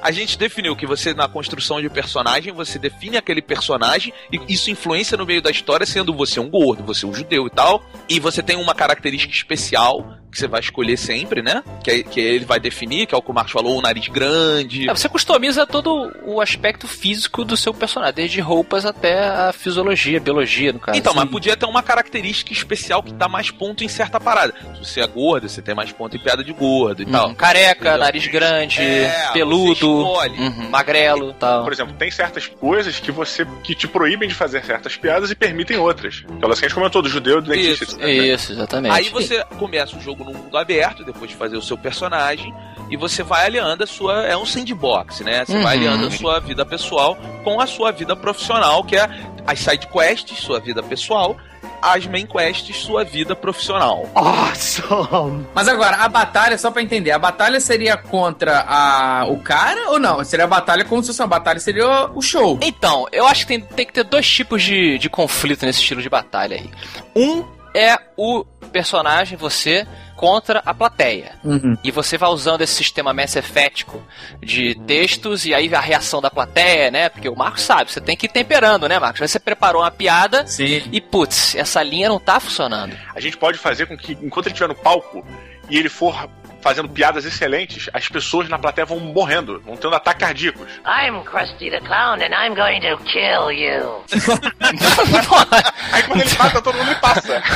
a 0.00 0.10
gente 0.10 0.38
definiu 0.38 0.74
que 0.74 0.86
você, 0.86 1.12
na 1.12 1.28
construção 1.28 1.80
de 1.80 1.90
personagem, 1.90 2.54
você 2.54 2.78
define 2.78 3.18
aquele 3.18 3.42
personagem 3.42 4.14
e 4.32 4.40
isso 4.48 4.70
influencia 4.70 5.16
no 5.16 5.26
meio 5.26 5.42
da 5.42 5.50
história, 5.50 5.84
sendo 5.84 6.14
você 6.14 6.40
um 6.40 6.48
gordo, 6.48 6.82
você 6.82 7.04
um 7.04 7.12
judeu 7.12 7.46
e 7.46 7.50
tal. 7.50 7.84
E 8.08 8.18
você 8.18 8.42
tem 8.42 8.56
uma 8.56 8.74
característica 8.74 9.34
especial 9.34 10.16
que 10.36 10.40
você 10.40 10.46
vai 10.48 10.60
escolher 10.60 10.96
sempre, 10.96 11.42
né? 11.42 11.62
Que, 11.82 12.02
que 12.04 12.20
ele 12.20 12.44
vai 12.44 12.60
definir, 12.60 13.06
que 13.06 13.14
é 13.14 13.18
o 13.18 13.22
que 13.22 13.30
o 13.30 13.34
Marcos 13.34 13.52
falou, 13.52 13.78
o 13.78 13.82
nariz 13.82 14.06
grande. 14.08 14.88
É, 14.88 14.94
você 14.94 15.08
customiza 15.08 15.66
todo 15.66 16.12
o 16.24 16.40
aspecto 16.40 16.86
físico 16.86 17.44
do 17.44 17.56
seu 17.56 17.72
personagem, 17.72 18.14
desde 18.14 18.40
roupas 18.40 18.84
até 18.84 19.18
a 19.26 19.52
fisiologia, 19.52 20.20
biologia, 20.20 20.72
no 20.72 20.78
caso. 20.78 20.98
Então, 20.98 21.14
mas 21.14 21.28
podia 21.28 21.56
ter 21.56 21.66
uma 21.66 21.82
característica 21.82 22.52
especial 22.52 23.02
que 23.02 23.12
dá 23.12 23.28
mais 23.28 23.50
ponto 23.50 23.82
em 23.82 23.88
certa 23.88 24.20
parada. 24.20 24.54
Se 24.74 24.84
você 24.92 25.00
é 25.00 25.06
gordo, 25.06 25.48
você 25.48 25.62
tem 25.62 25.74
mais 25.74 25.90
ponto 25.92 26.16
em 26.16 26.20
piada 26.20 26.44
de 26.44 26.52
gordo 26.52 27.02
e 27.02 27.06
tal. 27.06 27.30
Hum, 27.30 27.34
careca, 27.34 27.80
Entendeu? 27.88 27.98
nariz 27.98 28.26
grande, 28.26 28.80
É, 28.82 29.30
peludo, 29.32 29.72
escolhe. 29.72 30.38
uhum, 30.38 30.68
magrelo 30.70 31.32
tal. 31.34 31.64
Por 31.64 31.72
exemplo, 31.72 31.94
tem 31.98 32.10
certas 32.10 32.46
coisas 32.46 33.00
que 33.00 33.10
você 33.10 33.46
que 33.64 33.74
te 33.74 33.88
proíbem 33.88 34.28
de 34.28 34.34
fazer 34.34 34.64
certas 34.64 34.96
piadas 34.96 35.30
e 35.30 35.34
permitem 35.34 35.76
outras. 35.78 36.24
Aquelas 36.36 36.58
que 36.58 36.66
a 36.66 36.68
gente 36.68 36.74
comentou, 36.74 37.00
do 37.02 37.08
judeu 37.08 37.38
e 37.38 37.42
do 37.42 37.50
dentista. 37.50 37.84
Isso, 37.84 38.00
etc. 38.00 38.24
Isso, 38.34 38.52
exatamente. 38.52 38.92
Aí 38.94 39.08
você 39.08 39.42
começa 39.58 39.96
o 39.96 40.00
jogo 40.00 40.24
no 40.26 40.38
mundo 40.38 40.58
aberto, 40.58 41.04
depois 41.04 41.30
de 41.30 41.36
fazer 41.36 41.56
o 41.56 41.62
seu 41.62 41.78
personagem, 41.78 42.52
e 42.90 42.96
você 42.96 43.22
vai 43.22 43.46
aliando 43.46 43.84
a 43.84 43.86
sua. 43.86 44.22
É 44.26 44.36
um 44.36 44.44
sandbox, 44.44 45.20
né? 45.20 45.44
Você 45.44 45.52
vai 45.62 45.76
Uhum. 45.78 45.82
aliando 45.88 46.06
a 46.08 46.10
sua 46.10 46.38
vida 46.40 46.64
pessoal 46.66 47.16
com 47.44 47.60
a 47.60 47.66
sua 47.66 47.90
vida 47.92 48.14
profissional, 48.14 48.84
que 48.84 48.96
é 48.96 49.08
as 49.46 49.60
side 49.60 49.86
quests, 49.86 50.38
sua 50.38 50.58
vida 50.60 50.82
pessoal, 50.82 51.36
as 51.80 52.06
main 52.06 52.26
quests, 52.26 52.76
sua 52.76 53.04
vida 53.04 53.34
profissional. 53.36 54.08
Awesome! 54.14 55.46
Mas 55.54 55.68
agora, 55.68 55.96
a 55.98 56.08
batalha, 56.08 56.56
só 56.58 56.70
pra 56.70 56.82
entender, 56.82 57.10
a 57.10 57.18
batalha 57.18 57.60
seria 57.60 57.96
contra 57.96 58.64
a, 58.66 59.26
o 59.28 59.38
cara 59.40 59.90
ou 59.90 59.98
não? 59.98 60.22
Seria 60.24 60.44
a 60.44 60.48
batalha 60.48 60.84
como 60.84 61.02
se 61.02 61.08
fosse 61.08 61.20
uma 61.22 61.28
batalha, 61.28 61.60
seria 61.60 62.10
o 62.14 62.20
show. 62.22 62.58
Então, 62.62 63.06
eu 63.12 63.26
acho 63.26 63.42
que 63.46 63.48
tem, 63.48 63.60
tem 63.60 63.86
que 63.86 63.92
ter 63.92 64.04
dois 64.04 64.28
tipos 64.28 64.62
de, 64.62 64.98
de 64.98 65.08
conflito 65.08 65.64
nesse 65.64 65.80
estilo 65.80 66.02
de 66.02 66.08
batalha 66.08 66.56
aí. 66.56 66.70
Um 67.14 67.44
é 67.74 67.96
o 68.16 68.44
personagem, 68.72 69.36
você, 69.36 69.86
contra 70.16 70.62
a 70.64 70.74
plateia. 70.74 71.32
Uhum. 71.44 71.76
E 71.84 71.90
você 71.90 72.16
vai 72.16 72.30
usando 72.30 72.62
esse 72.62 72.74
sistema 72.74 73.12
Mass 73.12 73.36
Effectico 73.36 74.02
de 74.40 74.74
textos 74.86 75.44
e 75.44 75.54
aí 75.54 75.72
a 75.74 75.80
reação 75.80 76.20
da 76.20 76.30
plateia, 76.30 76.90
né? 76.90 77.08
Porque 77.08 77.28
o 77.28 77.36
Marcos 77.36 77.62
sabe, 77.62 77.92
você 77.92 78.00
tem 78.00 78.16
que 78.16 78.26
ir 78.26 78.30
temperando, 78.30 78.88
né, 78.88 78.98
Marcos? 78.98 79.22
Aí 79.22 79.28
Você 79.28 79.38
preparou 79.38 79.82
uma 79.82 79.90
piada 79.90 80.46
Sim. 80.46 80.82
e, 80.90 81.00
putz, 81.00 81.54
essa 81.54 81.82
linha 81.82 82.08
não 82.08 82.18
tá 82.18 82.40
funcionando. 82.40 82.96
A 83.14 83.20
gente 83.20 83.36
pode 83.36 83.58
fazer 83.58 83.86
com 83.86 83.96
que, 83.96 84.12
enquanto 84.22 84.46
ele 84.46 84.54
estiver 84.54 84.68
no 84.68 84.74
palco 84.74 85.24
e 85.68 85.76
ele 85.76 85.88
for 85.88 86.28
fazendo 86.60 86.88
piadas 86.88 87.24
excelentes, 87.24 87.88
as 87.92 88.08
pessoas 88.08 88.48
na 88.48 88.58
plateia 88.58 88.84
vão 88.84 88.98
morrendo, 89.00 89.60
vão 89.64 89.76
tendo 89.76 89.94
ataques 89.94 90.26
cardíacos. 90.26 90.66
I'm 90.84 91.22
Krusty 91.24 91.70
the 91.70 91.80
Clown 91.80 92.20
and 92.20 92.34
I'm 92.34 92.54
going 92.54 92.80
to 92.80 92.96
kill 93.04 93.52
you. 93.52 94.02
Aí 95.92 96.02
quando 96.02 96.20
ele 96.20 96.38
mata, 96.38 96.62
todo 96.62 96.76
mundo 96.76 96.96
passa. 97.00 97.42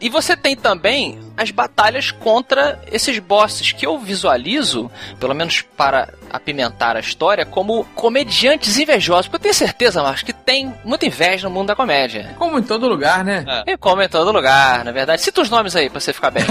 E 0.00 0.08
você 0.08 0.36
tem 0.36 0.56
também 0.56 1.18
as 1.36 1.50
batalhas 1.50 2.10
contra 2.10 2.80
esses 2.90 3.18
bosses 3.18 3.72
que 3.72 3.86
eu 3.86 3.98
visualizo, 3.98 4.90
pelo 5.18 5.34
menos 5.34 5.62
para 5.62 6.12
apimentar 6.30 6.96
a 6.96 7.00
história, 7.00 7.44
como 7.44 7.84
comediantes 7.94 8.78
invejosos. 8.78 9.26
Porque 9.26 9.36
eu 9.36 9.42
tenho 9.42 9.54
certeza, 9.54 10.02
Marcos, 10.02 10.22
que 10.22 10.32
tem 10.32 10.74
muita 10.84 11.06
inveja 11.06 11.48
no 11.48 11.54
mundo 11.54 11.68
da 11.68 11.76
comédia. 11.76 12.34
Como 12.38 12.58
em 12.58 12.62
todo 12.62 12.88
lugar, 12.88 13.24
né? 13.24 13.44
E 13.66 13.76
como 13.76 14.02
em 14.02 14.08
todo 14.08 14.32
lugar, 14.32 14.84
na 14.84 14.92
verdade. 14.92 15.22
Cita 15.22 15.40
os 15.40 15.50
nomes 15.50 15.74
aí 15.76 15.88
pra 15.90 16.00
você 16.00 16.12
ficar 16.12 16.30
bem. 16.30 16.44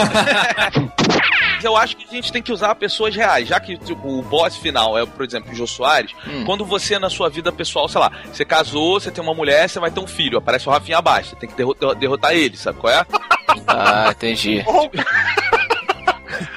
Mas 1.55 1.63
eu 1.63 1.75
acho 1.75 1.97
que 1.97 2.05
a 2.05 2.11
gente 2.11 2.31
tem 2.31 2.41
que 2.41 2.51
usar 2.51 2.75
pessoas 2.75 3.15
reais, 3.15 3.47
já 3.47 3.59
que 3.59 3.77
tipo, 3.77 4.07
o 4.07 4.21
boss 4.21 4.55
final 4.57 4.97
é, 4.97 5.05
por 5.05 5.25
exemplo, 5.25 5.51
o 5.51 5.55
Jô 5.55 5.67
Soares. 5.67 6.11
Hum. 6.27 6.45
Quando 6.45 6.65
você, 6.65 6.99
na 6.99 7.09
sua 7.09 7.29
vida 7.29 7.51
pessoal, 7.51 7.87
sei 7.87 7.99
lá, 7.99 8.11
você 8.31 8.45
casou, 8.45 8.99
você 8.99 9.11
tem 9.11 9.23
uma 9.23 9.33
mulher, 9.33 9.67
você 9.69 9.79
vai 9.79 9.91
ter 9.91 9.99
um 9.99 10.07
filho, 10.07 10.37
aparece 10.37 10.67
o 10.67 10.71
Rafinha 10.71 10.97
abaixo, 10.97 11.31
você 11.31 11.35
tem 11.35 11.49
que 11.49 11.55
derrotar, 11.55 11.95
derrotar 11.95 12.33
ele, 12.33 12.57
sabe 12.57 12.79
qual 12.79 12.93
é? 12.93 13.05
ah, 13.67 14.09
entendi. 14.11 14.63
Ou, 14.67 14.91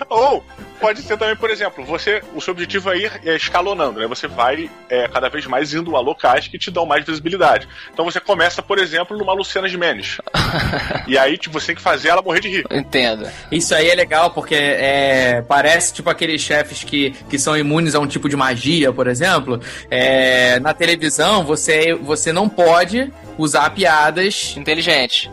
ou 0.08 0.44
pode 0.80 1.02
ser 1.02 1.16
também, 1.16 1.36
por 1.36 1.50
exemplo, 1.50 1.84
você, 1.84 2.22
o 2.34 2.40
seu 2.40 2.52
objetivo 2.52 2.90
é 2.90 2.98
ir 2.98 3.20
é, 3.24 3.36
escalonando, 3.36 4.00
né? 4.00 4.06
Você 4.06 4.26
vai 4.26 4.70
é, 4.88 5.06
cada 5.08 5.28
vez 5.28 5.46
mais 5.46 5.74
indo 5.74 5.94
a 5.96 6.00
locais 6.00 6.48
que 6.48 6.58
te 6.58 6.70
dão 6.70 6.86
mais 6.86 7.04
visibilidade. 7.04 7.68
Então 7.92 8.04
você 8.04 8.18
começa, 8.18 8.62
por 8.62 8.78
exemplo, 8.78 9.16
numa 9.16 9.32
Luciana 9.32 9.68
Gimenez. 9.68 10.18
e 11.06 11.18
aí 11.18 11.36
tipo, 11.36 11.60
você 11.60 11.68
tem 11.68 11.76
que 11.76 11.82
fazer 11.82 12.08
ela 12.08 12.22
morrer 12.22 12.40
de 12.40 12.48
rir. 12.48 12.66
Entendo. 12.70 13.28
Isso 13.52 13.74
aí 13.74 13.90
é 13.90 13.94
legal 13.94 14.30
porque 14.30 14.54
é, 14.54 15.42
parece 15.46 15.92
tipo 15.92 16.08
aqueles 16.08 16.40
chefes 16.40 16.82
que, 16.82 17.10
que 17.28 17.38
são 17.38 17.56
imunes 17.56 17.94
a 17.94 18.00
um 18.00 18.06
tipo 18.06 18.28
de 18.28 18.36
magia, 18.36 18.92
por 18.92 19.06
exemplo. 19.06 19.60
É, 19.90 20.58
na 20.60 20.72
televisão, 20.72 21.44
você, 21.44 21.94
você 21.94 22.32
não 22.32 22.48
pode 22.48 23.12
usar 23.36 23.70
piadas 23.70 24.54
inteligentes. 24.56 25.30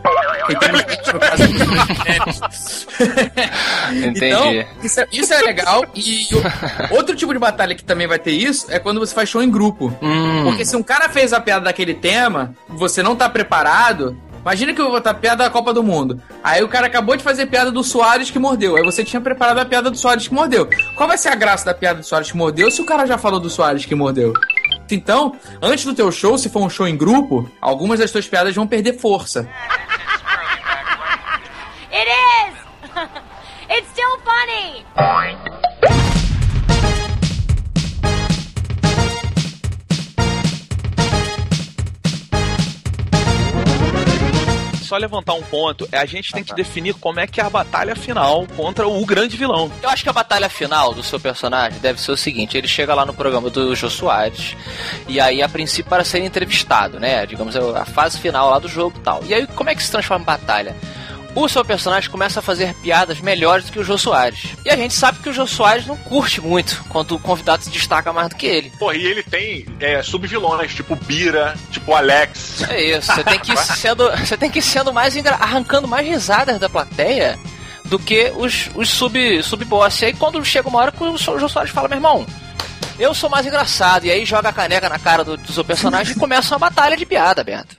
Inteligentes, 0.48 1.12
no 1.12 1.20
caso 1.20 1.42
Entendi. 3.92 4.24
Então, 4.26 4.64
isso 4.82 5.00
é, 5.00 5.06
isso 5.12 5.34
é 5.34 5.40
legal. 5.42 5.84
E 5.94 6.26
o- 6.34 6.94
outro 6.96 7.14
tipo 7.16 7.32
de 7.32 7.38
batalha 7.38 7.74
que 7.74 7.84
também 7.84 8.06
vai 8.06 8.18
ter 8.18 8.32
isso 8.32 8.66
é 8.70 8.78
quando 8.78 9.00
você 9.00 9.14
faz 9.14 9.28
show 9.28 9.42
em 9.42 9.50
grupo. 9.50 9.92
Hum. 10.02 10.44
Porque 10.44 10.64
se 10.64 10.76
um 10.76 10.82
cara 10.82 11.08
fez 11.08 11.32
a 11.32 11.40
piada 11.40 11.64
daquele 11.66 11.94
tema, 11.94 12.54
você 12.68 13.02
não 13.02 13.14
tá 13.16 13.28
preparado. 13.28 14.16
Imagina 14.40 14.72
que 14.72 14.80
eu 14.80 14.84
vou 14.86 14.94
botar 14.94 15.12
piada 15.14 15.44
da 15.44 15.50
Copa 15.50 15.74
do 15.74 15.82
Mundo. 15.82 16.22
Aí 16.42 16.62
o 16.62 16.68
cara 16.68 16.86
acabou 16.86 17.16
de 17.16 17.22
fazer 17.22 17.46
piada 17.46 17.70
do 17.70 17.82
Soares 17.84 18.30
que 18.30 18.38
mordeu. 18.38 18.76
Aí 18.76 18.82
você 18.84 19.04
tinha 19.04 19.20
preparado 19.20 19.58
a 19.58 19.64
piada 19.64 19.90
do 19.90 19.98
Soares 19.98 20.26
que 20.28 20.32
mordeu. 20.32 20.66
Qual 20.94 21.08
vai 21.08 21.18
ser 21.18 21.28
a 21.28 21.34
graça 21.34 21.66
da 21.66 21.74
piada 21.74 22.00
do 22.00 22.06
Soares 22.06 22.30
que 22.30 22.36
mordeu 22.36 22.70
se 22.70 22.80
o 22.80 22.84
cara 22.84 23.04
já 23.04 23.18
falou 23.18 23.40
do 23.40 23.50
Soares 23.50 23.84
que 23.84 23.94
mordeu? 23.94 24.32
Então, 24.90 25.34
antes 25.60 25.84
do 25.84 25.92
teu 25.92 26.10
show, 26.10 26.38
se 26.38 26.48
for 26.48 26.62
um 26.62 26.70
show 26.70 26.88
em 26.88 26.96
grupo, 26.96 27.50
algumas 27.60 27.98
das 27.98 28.10
tuas 28.10 28.26
piadas 28.26 28.54
vão 28.54 28.66
perder 28.66 28.94
força. 28.98 29.46
Funny! 34.48 34.84
Só 44.82 44.96
levantar 44.96 45.34
um 45.34 45.42
ponto, 45.42 45.86
é 45.92 45.98
a 45.98 46.06
gente 46.06 46.32
tem 46.32 46.42
que 46.42 46.54
definir 46.54 46.94
como 46.94 47.20
é 47.20 47.26
que 47.26 47.42
é 47.42 47.44
a 47.44 47.50
batalha 47.50 47.94
final 47.94 48.46
contra 48.56 48.88
o 48.88 49.04
grande 49.04 49.36
vilão. 49.36 49.70
Eu 49.82 49.90
acho 49.90 50.02
que 50.02 50.08
a 50.08 50.14
batalha 50.14 50.48
final 50.48 50.94
do 50.94 51.02
seu 51.02 51.20
personagem 51.20 51.78
deve 51.80 52.00
ser 52.00 52.10
o 52.10 52.16
seguinte: 52.16 52.56
ele 52.56 52.66
chega 52.66 52.94
lá 52.94 53.04
no 53.04 53.12
programa 53.12 53.50
do 53.50 53.76
Jô 53.76 53.90
Soares, 53.90 54.56
e 55.06 55.20
aí, 55.20 55.42
a 55.42 55.48
princípio, 55.48 55.90
para 55.90 56.06
ser 56.06 56.20
entrevistado, 56.20 56.98
né? 56.98 57.26
Digamos, 57.26 57.54
é 57.54 57.58
a 57.58 57.84
fase 57.84 58.18
final 58.18 58.48
lá 58.48 58.58
do 58.58 58.66
jogo 58.66 58.96
e 58.96 59.02
tal. 59.02 59.22
E 59.26 59.34
aí, 59.34 59.46
como 59.48 59.68
é 59.68 59.74
que 59.74 59.82
se 59.82 59.90
transforma 59.90 60.22
em 60.22 60.26
batalha? 60.26 60.74
O 61.34 61.48
seu 61.48 61.64
personagem 61.64 62.10
começa 62.10 62.40
a 62.40 62.42
fazer 62.42 62.74
piadas 62.74 63.20
melhores 63.20 63.66
do 63.66 63.72
que 63.72 63.78
o 63.78 63.84
Jô 63.84 63.96
Soares. 63.96 64.56
E 64.64 64.70
a 64.70 64.76
gente 64.76 64.94
sabe 64.94 65.18
que 65.20 65.28
o 65.28 65.32
Jô 65.32 65.46
Soares 65.46 65.86
não 65.86 65.96
curte 65.96 66.40
muito 66.40 66.84
quando 66.88 67.14
o 67.14 67.18
convidado 67.18 67.62
se 67.62 67.70
destaca 67.70 68.12
mais 68.12 68.28
do 68.28 68.36
que 68.36 68.46
ele. 68.46 68.72
Pô, 68.78 68.92
e 68.92 69.06
ele 69.06 69.22
tem 69.22 69.66
é, 69.78 70.02
subvilões, 70.02 70.74
tipo 70.74 70.96
Bira, 70.96 71.54
tipo 71.70 71.94
Alex. 71.94 72.62
É 72.68 72.96
isso, 72.96 73.12
você 73.12 73.24
tem 73.24 73.38
que 73.38 73.52
ir 73.52 73.56
sendo, 73.76 74.10
você 74.16 74.36
tem 74.36 74.50
que 74.50 74.62
sendo 74.62 74.92
mais 74.92 75.14
arrancando 75.38 75.86
mais 75.86 76.06
risadas 76.06 76.58
da 76.58 76.68
plateia 76.68 77.38
do 77.84 77.98
que 77.98 78.32
os, 78.36 78.68
os 78.74 78.88
sub, 78.88 79.42
sub-boss. 79.42 80.02
E 80.02 80.06
aí 80.06 80.12
quando 80.12 80.44
chega 80.44 80.68
uma 80.68 80.78
hora 80.78 80.92
que 80.92 81.02
o 81.02 81.16
Jô 81.16 81.48
Soares 81.48 81.70
fala, 81.70 81.88
meu 81.88 81.98
irmão, 81.98 82.26
eu 82.98 83.14
sou 83.14 83.30
mais 83.30 83.46
engraçado. 83.46 84.04
E 84.04 84.10
aí 84.10 84.24
joga 84.24 84.48
a 84.48 84.52
caneca 84.52 84.88
na 84.88 84.98
cara 84.98 85.24
do, 85.24 85.36
do 85.36 85.52
seu 85.52 85.64
personagem 85.64 86.14
e 86.14 86.18
começa 86.18 86.54
uma 86.54 86.58
batalha 86.58 86.96
de 86.96 87.06
piada, 87.06 87.44
Beto. 87.44 87.76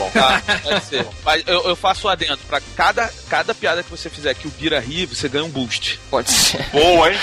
Bom. 0.00 0.10
Tá, 0.10 0.42
pode 0.64 0.84
ser. 0.86 1.06
Mas 1.22 1.42
eu, 1.46 1.68
eu 1.68 1.76
faço 1.76 2.06
um 2.06 2.10
adendo. 2.10 2.38
Pra 2.48 2.60
cada, 2.74 3.12
cada 3.28 3.54
piada 3.54 3.82
que 3.82 3.90
você 3.90 4.08
fizer 4.08 4.34
que 4.34 4.48
o 4.48 4.50
Bira 4.50 4.80
ri, 4.80 5.04
você 5.04 5.28
ganha 5.28 5.44
um 5.44 5.50
boost. 5.50 6.00
Pode 6.10 6.30
ser. 6.30 6.66
Boa, 6.70 7.12
hein? 7.12 7.18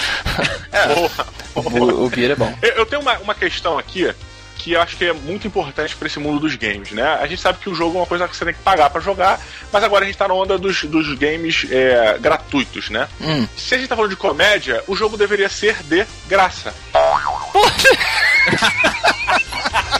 Boa. 1.53 1.55
O, 1.55 2.05
o 2.05 2.09
Bira 2.09 2.33
é 2.33 2.35
bom. 2.35 2.55
Eu, 2.61 2.69
eu 2.73 2.85
tenho 2.85 3.01
uma, 3.01 3.17
uma 3.17 3.33
questão 3.33 3.79
aqui 3.79 4.13
que 4.57 4.73
eu 4.73 4.81
acho 4.81 4.97
que 4.97 5.05
é 5.05 5.13
muito 5.13 5.47
importante 5.47 5.95
pra 5.95 6.07
esse 6.07 6.19
mundo 6.19 6.39
dos 6.39 6.55
games, 6.55 6.91
né? 6.91 7.17
A 7.21 7.25
gente 7.25 7.41
sabe 7.41 7.59
que 7.59 7.69
o 7.69 7.75
jogo 7.75 7.97
é 7.97 8.01
uma 8.01 8.05
coisa 8.05 8.27
que 8.27 8.35
você 8.35 8.43
tem 8.43 8.53
que 8.53 8.61
pagar 8.61 8.89
pra 8.89 8.99
jogar, 8.99 9.39
mas 9.71 9.83
agora 9.83 10.03
a 10.03 10.07
gente 10.07 10.17
tá 10.17 10.27
na 10.27 10.33
onda 10.33 10.57
dos, 10.57 10.83
dos 10.83 11.17
games 11.17 11.65
é, 11.69 12.17
gratuitos, 12.19 12.89
né? 12.89 13.07
Hum. 13.21 13.47
Se 13.55 13.75
a 13.75 13.77
gente 13.77 13.87
tá 13.87 13.95
falando 13.95 14.11
de 14.11 14.17
comédia, 14.17 14.83
o 14.87 14.95
jogo 14.95 15.15
deveria 15.15 15.47
ser 15.47 15.81
de 15.83 16.05
graça. 16.27 16.73
Eu 16.93 17.61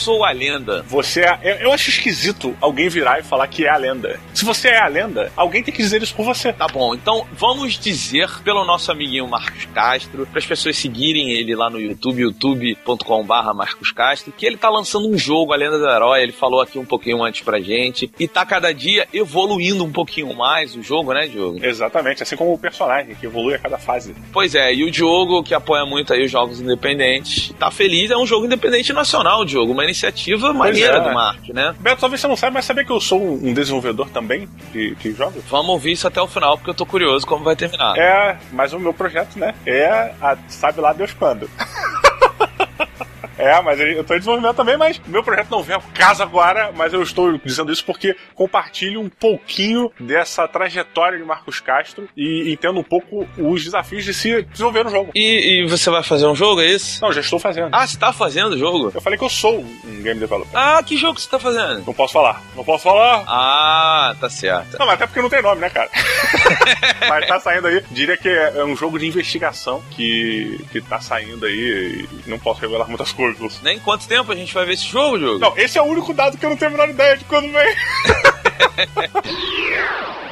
sou 0.00 0.24
a 0.24 0.30
lenda. 0.32 0.82
Você 0.88 1.20
é. 1.20 1.38
Eu, 1.42 1.54
eu 1.56 1.72
acho 1.72 1.90
esquisito 1.90 2.56
alguém 2.60 2.88
virar 2.88 3.20
e 3.20 3.22
falar 3.22 3.46
que 3.46 3.66
é 3.66 3.70
a 3.70 3.76
lenda. 3.76 4.18
Se 4.34 4.44
você 4.44 4.68
é 4.68 4.78
a 4.78 4.88
lenda, 4.88 5.30
alguém 5.36 5.62
tem 5.62 5.72
que 5.72 5.82
dizer 5.82 6.02
isso 6.02 6.14
por 6.14 6.24
você. 6.24 6.52
Tá 6.52 6.66
bom, 6.66 6.94
então 6.94 7.26
vamos 7.32 7.78
dizer 7.78 8.28
pelo 8.42 8.64
nosso 8.64 8.90
amiguinho 8.90 9.28
Marcos 9.28 9.66
Castro, 9.66 10.26
para 10.26 10.38
as 10.38 10.46
pessoas 10.46 10.76
seguirem 10.76 11.30
ele 11.30 11.54
lá 11.54 11.68
no 11.68 11.80
YouTube, 11.80 12.22
youtube.com/barra 12.22 13.54
Marcos 13.54 13.92
Castro, 13.92 14.32
que 14.36 14.46
ele 14.46 14.56
tá 14.56 14.68
lançando 14.68 15.08
um 15.08 15.18
jogo, 15.18 15.52
A 15.52 15.56
Lenda 15.56 15.78
do 15.78 15.88
Herói. 15.88 16.22
Ele 16.22 16.32
falou 16.32 16.60
aqui 16.60 16.78
um 16.78 16.84
pouquinho 16.84 17.22
antes 17.22 17.42
pra 17.42 17.60
gente. 17.60 18.10
E 18.18 18.26
tá 18.26 18.44
cada 18.46 18.72
dia 18.72 19.06
evoluindo 19.12 19.84
um 19.84 19.92
pouquinho 19.92 20.34
mais 20.34 20.74
o 20.74 20.82
jogo, 20.82 21.12
né, 21.12 21.26
Diogo? 21.26 21.64
Exatamente, 21.64 22.22
assim 22.22 22.36
como 22.36 22.52
o 22.52 22.58
personagem, 22.58 23.14
que 23.14 23.26
evolui 23.26 23.54
a 23.54 23.58
cada 23.58 23.78
fase. 23.78 24.14
Pois 24.32 24.54
é, 24.54 24.72
e 24.72 24.84
o 24.84 24.90
Diogo, 24.90 25.42
que 25.42 25.54
apoia 25.54 25.84
muito 25.84 26.12
aí 26.12 26.24
os 26.24 26.30
jogos 26.30 26.60
independentes, 26.60 27.52
tá 27.58 27.70
feliz. 27.70 28.10
É 28.10 28.16
um 28.16 28.26
jogo 28.26 28.46
independente 28.46 28.92
nacional, 28.92 29.44
Diogo. 29.44 29.72
Uma 29.72 29.84
iniciativa 29.90 30.52
maneira 30.52 30.98
é. 30.98 31.00
do 31.00 31.14
Mark, 31.14 31.48
né? 31.48 31.74
Beto, 31.78 32.00
talvez 32.00 32.20
você 32.20 32.28
não 32.28 32.36
saiba, 32.36 32.54
mas 32.54 32.64
sabia 32.64 32.84
que 32.84 32.92
eu 32.92 33.00
sou 33.00 33.22
um 33.22 33.52
desenvolvedor 33.52 34.08
também 34.10 34.48
de, 34.72 34.94
de 34.94 35.12
jogos? 35.12 35.42
Vamos 35.48 35.70
ouvir 35.70 35.92
isso 35.92 36.06
até 36.06 36.20
o 36.20 36.26
final, 36.26 36.56
porque 36.56 36.70
eu 36.70 36.74
tô 36.74 36.86
curioso 36.86 37.26
como 37.26 37.44
vai 37.44 37.56
terminar. 37.56 37.96
É, 37.96 38.38
mas 38.52 38.72
o 38.72 38.78
meu 38.78 38.92
projeto, 38.92 39.38
né? 39.38 39.54
É 39.66 40.12
a, 40.20 40.36
sabe 40.48 40.80
lá 40.80 40.92
Deus 40.92 41.12
quando. 41.12 41.48
É, 43.38 43.60
mas 43.62 43.80
eu 43.80 44.04
tô 44.04 44.14
em 44.14 44.18
desenvolvimento 44.18 44.56
também, 44.56 44.76
mas 44.76 45.00
meu 45.06 45.22
projeto 45.22 45.50
não 45.50 45.62
vem 45.62 45.74
ao 45.74 45.82
caso 45.94 46.22
agora, 46.22 46.72
mas 46.76 46.92
eu 46.92 47.02
estou 47.02 47.38
dizendo 47.38 47.72
isso 47.72 47.82
porque 47.84 48.14
compartilho 48.34 49.00
um 49.00 49.08
pouquinho 49.08 49.90
dessa 49.98 50.46
trajetória 50.46 51.18
de 51.18 51.24
Marcos 51.24 51.58
Castro 51.58 52.06
e 52.14 52.52
entendo 52.52 52.78
um 52.78 52.84
pouco 52.84 53.26
os 53.38 53.64
desafios 53.64 54.04
de 54.04 54.12
se 54.12 54.42
desenvolver 54.42 54.84
no 54.84 54.90
jogo. 54.90 55.10
E, 55.14 55.62
e 55.62 55.66
você 55.66 55.88
vai 55.88 56.02
fazer 56.02 56.26
um 56.26 56.34
jogo, 56.34 56.60
é 56.60 56.66
isso? 56.66 57.00
Não, 57.00 57.12
já 57.12 57.20
estou 57.20 57.38
fazendo. 57.38 57.70
Ah, 57.72 57.86
você 57.86 57.98
tá 57.98 58.12
fazendo 58.12 58.52
o 58.52 58.58
jogo? 58.58 58.92
Eu 58.94 59.00
falei 59.00 59.18
que 59.18 59.24
eu 59.24 59.30
sou 59.30 59.60
um 59.60 60.02
game 60.02 60.20
developer. 60.20 60.50
Ah, 60.54 60.82
que 60.82 60.96
jogo 60.96 61.18
você 61.18 61.28
tá 61.28 61.38
fazendo? 61.38 61.84
Não 61.86 61.94
posso 61.94 62.12
falar. 62.12 62.42
Não 62.54 62.64
posso 62.64 62.84
falar. 62.84 63.24
Ah, 63.26 64.14
tá 64.20 64.28
certo. 64.28 64.78
Não, 64.78 64.86
mas 64.86 64.96
até 64.96 65.06
porque 65.06 65.22
não 65.22 65.30
tem 65.30 65.42
nome, 65.42 65.60
né, 65.60 65.70
cara? 65.70 65.90
mas 67.08 67.26
tá 67.26 67.40
saindo 67.40 67.66
aí. 67.66 67.82
Diria 67.90 68.16
que 68.16 68.28
é 68.28 68.64
um 68.64 68.76
jogo 68.76 68.98
de 68.98 69.06
investigação 69.06 69.82
que, 69.90 70.60
que 70.70 70.80
tá 70.80 71.00
saindo 71.00 71.46
aí 71.46 72.06
e 72.26 72.30
não 72.30 72.38
posso 72.38 72.60
revelar 72.60 72.86
muitas 73.12 73.38
coisas. 73.38 73.60
Nem 73.62 73.78
quanto 73.78 74.06
tempo 74.06 74.32
a 74.32 74.36
gente 74.36 74.54
vai 74.54 74.64
ver 74.64 74.74
esse 74.74 74.86
jogo, 74.86 75.18
jogo? 75.18 75.38
Não, 75.38 75.56
esse 75.56 75.78
é 75.78 75.82
o 75.82 75.86
único 75.86 76.12
dado 76.12 76.38
que 76.38 76.44
eu 76.44 76.50
não 76.50 76.56
tenho 76.56 76.70
a 76.70 76.72
menor 76.72 76.88
ideia 76.88 77.16
de 77.16 77.24
quando 77.24 77.50
vem. 77.52 77.74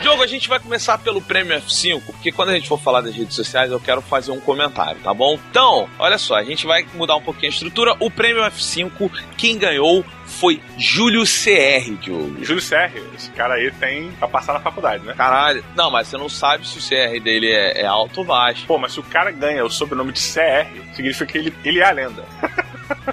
Diogo, 0.00 0.22
a 0.22 0.26
gente 0.26 0.48
vai 0.48 0.58
começar 0.58 0.96
pelo 0.98 1.20
prêmio 1.20 1.54
F5, 1.60 2.02
porque 2.06 2.32
quando 2.32 2.48
a 2.48 2.54
gente 2.54 2.66
for 2.66 2.80
falar 2.80 3.02
das 3.02 3.14
redes 3.14 3.34
sociais, 3.34 3.70
eu 3.70 3.78
quero 3.78 4.00
fazer 4.00 4.32
um 4.32 4.40
comentário, 4.40 4.98
tá 5.02 5.12
bom? 5.12 5.38
Então, 5.50 5.88
olha 5.98 6.16
só, 6.16 6.36
a 6.36 6.42
gente 6.42 6.66
vai 6.66 6.86
mudar 6.94 7.16
um 7.16 7.22
pouquinho 7.22 7.52
a 7.52 7.54
estrutura. 7.54 7.94
O 8.00 8.10
prêmio 8.10 8.42
F5, 8.44 9.10
quem 9.36 9.58
ganhou 9.58 10.02
foi 10.24 10.62
Júlio 10.78 11.24
CR, 11.24 11.90
Diogo. 12.00 12.42
Júlio 12.42 12.62
CR, 12.62 12.96
esse 13.14 13.30
cara 13.32 13.54
aí 13.54 13.70
tem 13.72 14.10
pra 14.12 14.26
passar 14.26 14.54
na 14.54 14.60
faculdade, 14.60 15.04
né? 15.04 15.12
Caralho. 15.14 15.62
Não, 15.76 15.90
mas 15.90 16.08
você 16.08 16.16
não 16.16 16.28
sabe 16.28 16.66
se 16.66 16.78
o 16.78 16.80
CR 16.80 17.22
dele 17.22 17.50
é, 17.50 17.82
é 17.82 17.86
alto 17.86 18.20
ou 18.20 18.24
baixo. 18.24 18.64
Pô, 18.66 18.78
mas 18.78 18.92
se 18.92 19.00
o 19.00 19.02
cara 19.02 19.30
ganha 19.30 19.64
o 19.64 19.70
sobrenome 19.70 20.12
de 20.12 20.20
CR, 20.20 20.94
significa 20.94 21.26
que 21.26 21.38
ele, 21.38 21.54
ele 21.62 21.80
é 21.80 21.84
a 21.84 21.90
lenda. 21.90 22.24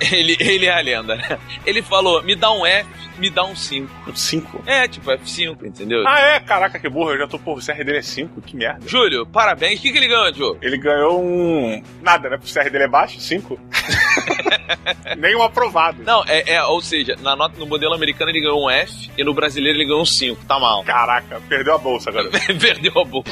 ele, 0.12 0.38
ele 0.40 0.66
é 0.66 0.74
a 0.74 0.82
lenda, 0.82 1.16
né? 1.16 1.40
Ele 1.66 1.82
falou: 1.82 2.22
me 2.24 2.36
dá 2.36 2.52
um 2.52 2.66
F, 2.66 2.90
me 3.18 3.30
dá 3.30 3.44
um 3.44 3.56
5. 3.56 4.14
5? 4.16 4.64
É, 4.66 4.88
tipo 4.88 5.10
F5, 5.12 5.66
entendeu? 5.66 6.04
Ah, 6.08 6.20
é? 6.20 6.40
Caraca, 6.40 6.80
que 6.80 6.90
burro. 6.90 7.12
Eu 7.12 7.20
já 7.20 7.28
tô, 7.28 7.40
pô, 7.40 7.54
o 7.54 7.60
CR 7.60 7.84
dele 7.84 7.98
é 7.98 8.02
5, 8.02 8.42
que 8.42 8.56
merda. 8.56 8.88
Júlio, 8.88 9.26
parabéns. 9.26 9.80
O 9.80 9.82
que, 9.82 9.92
que 9.92 9.98
ele 9.98 10.08
ganhou, 10.08 10.32
Diogo? 10.32 10.58
Ele 10.62 10.78
ganhou 10.78 11.24
um. 11.24 11.84
Nada, 12.02 12.30
né? 12.30 12.38
Pro 12.38 12.48
CR 12.48 12.70
dele 12.70 12.86
é 12.86 12.88
baixo, 12.88 13.20
5. 13.20 13.60
Nem 15.18 15.36
um 15.36 15.44
aprovado. 15.44 16.04
Não, 16.04 16.24
é, 16.26 16.54
é, 16.54 16.64
ou 16.64 16.82
seja, 16.82 17.16
na 17.22 17.36
nota, 17.36 17.60
no 17.60 17.66
modelo 17.66 17.94
americano 17.94 18.32
ele 18.32 18.42
ganhou 18.42 18.66
um 18.66 18.70
F 18.70 19.10
e 19.18 19.24
no 19.24 19.34
brasileiro 19.34 19.78
ele 19.78 19.86
ganhou 19.86 20.02
um 20.02 20.06
5. 20.06 20.46
Tá 20.46 20.60
mal. 20.60 20.84
Caraca, 20.84 21.42
perdeu 21.48 21.76
a 21.76 21.78
bolsa 21.78 22.10
agora. 22.10 22.30
perdeu 22.60 22.92
a 23.00 23.06
bolsa. 23.06 23.32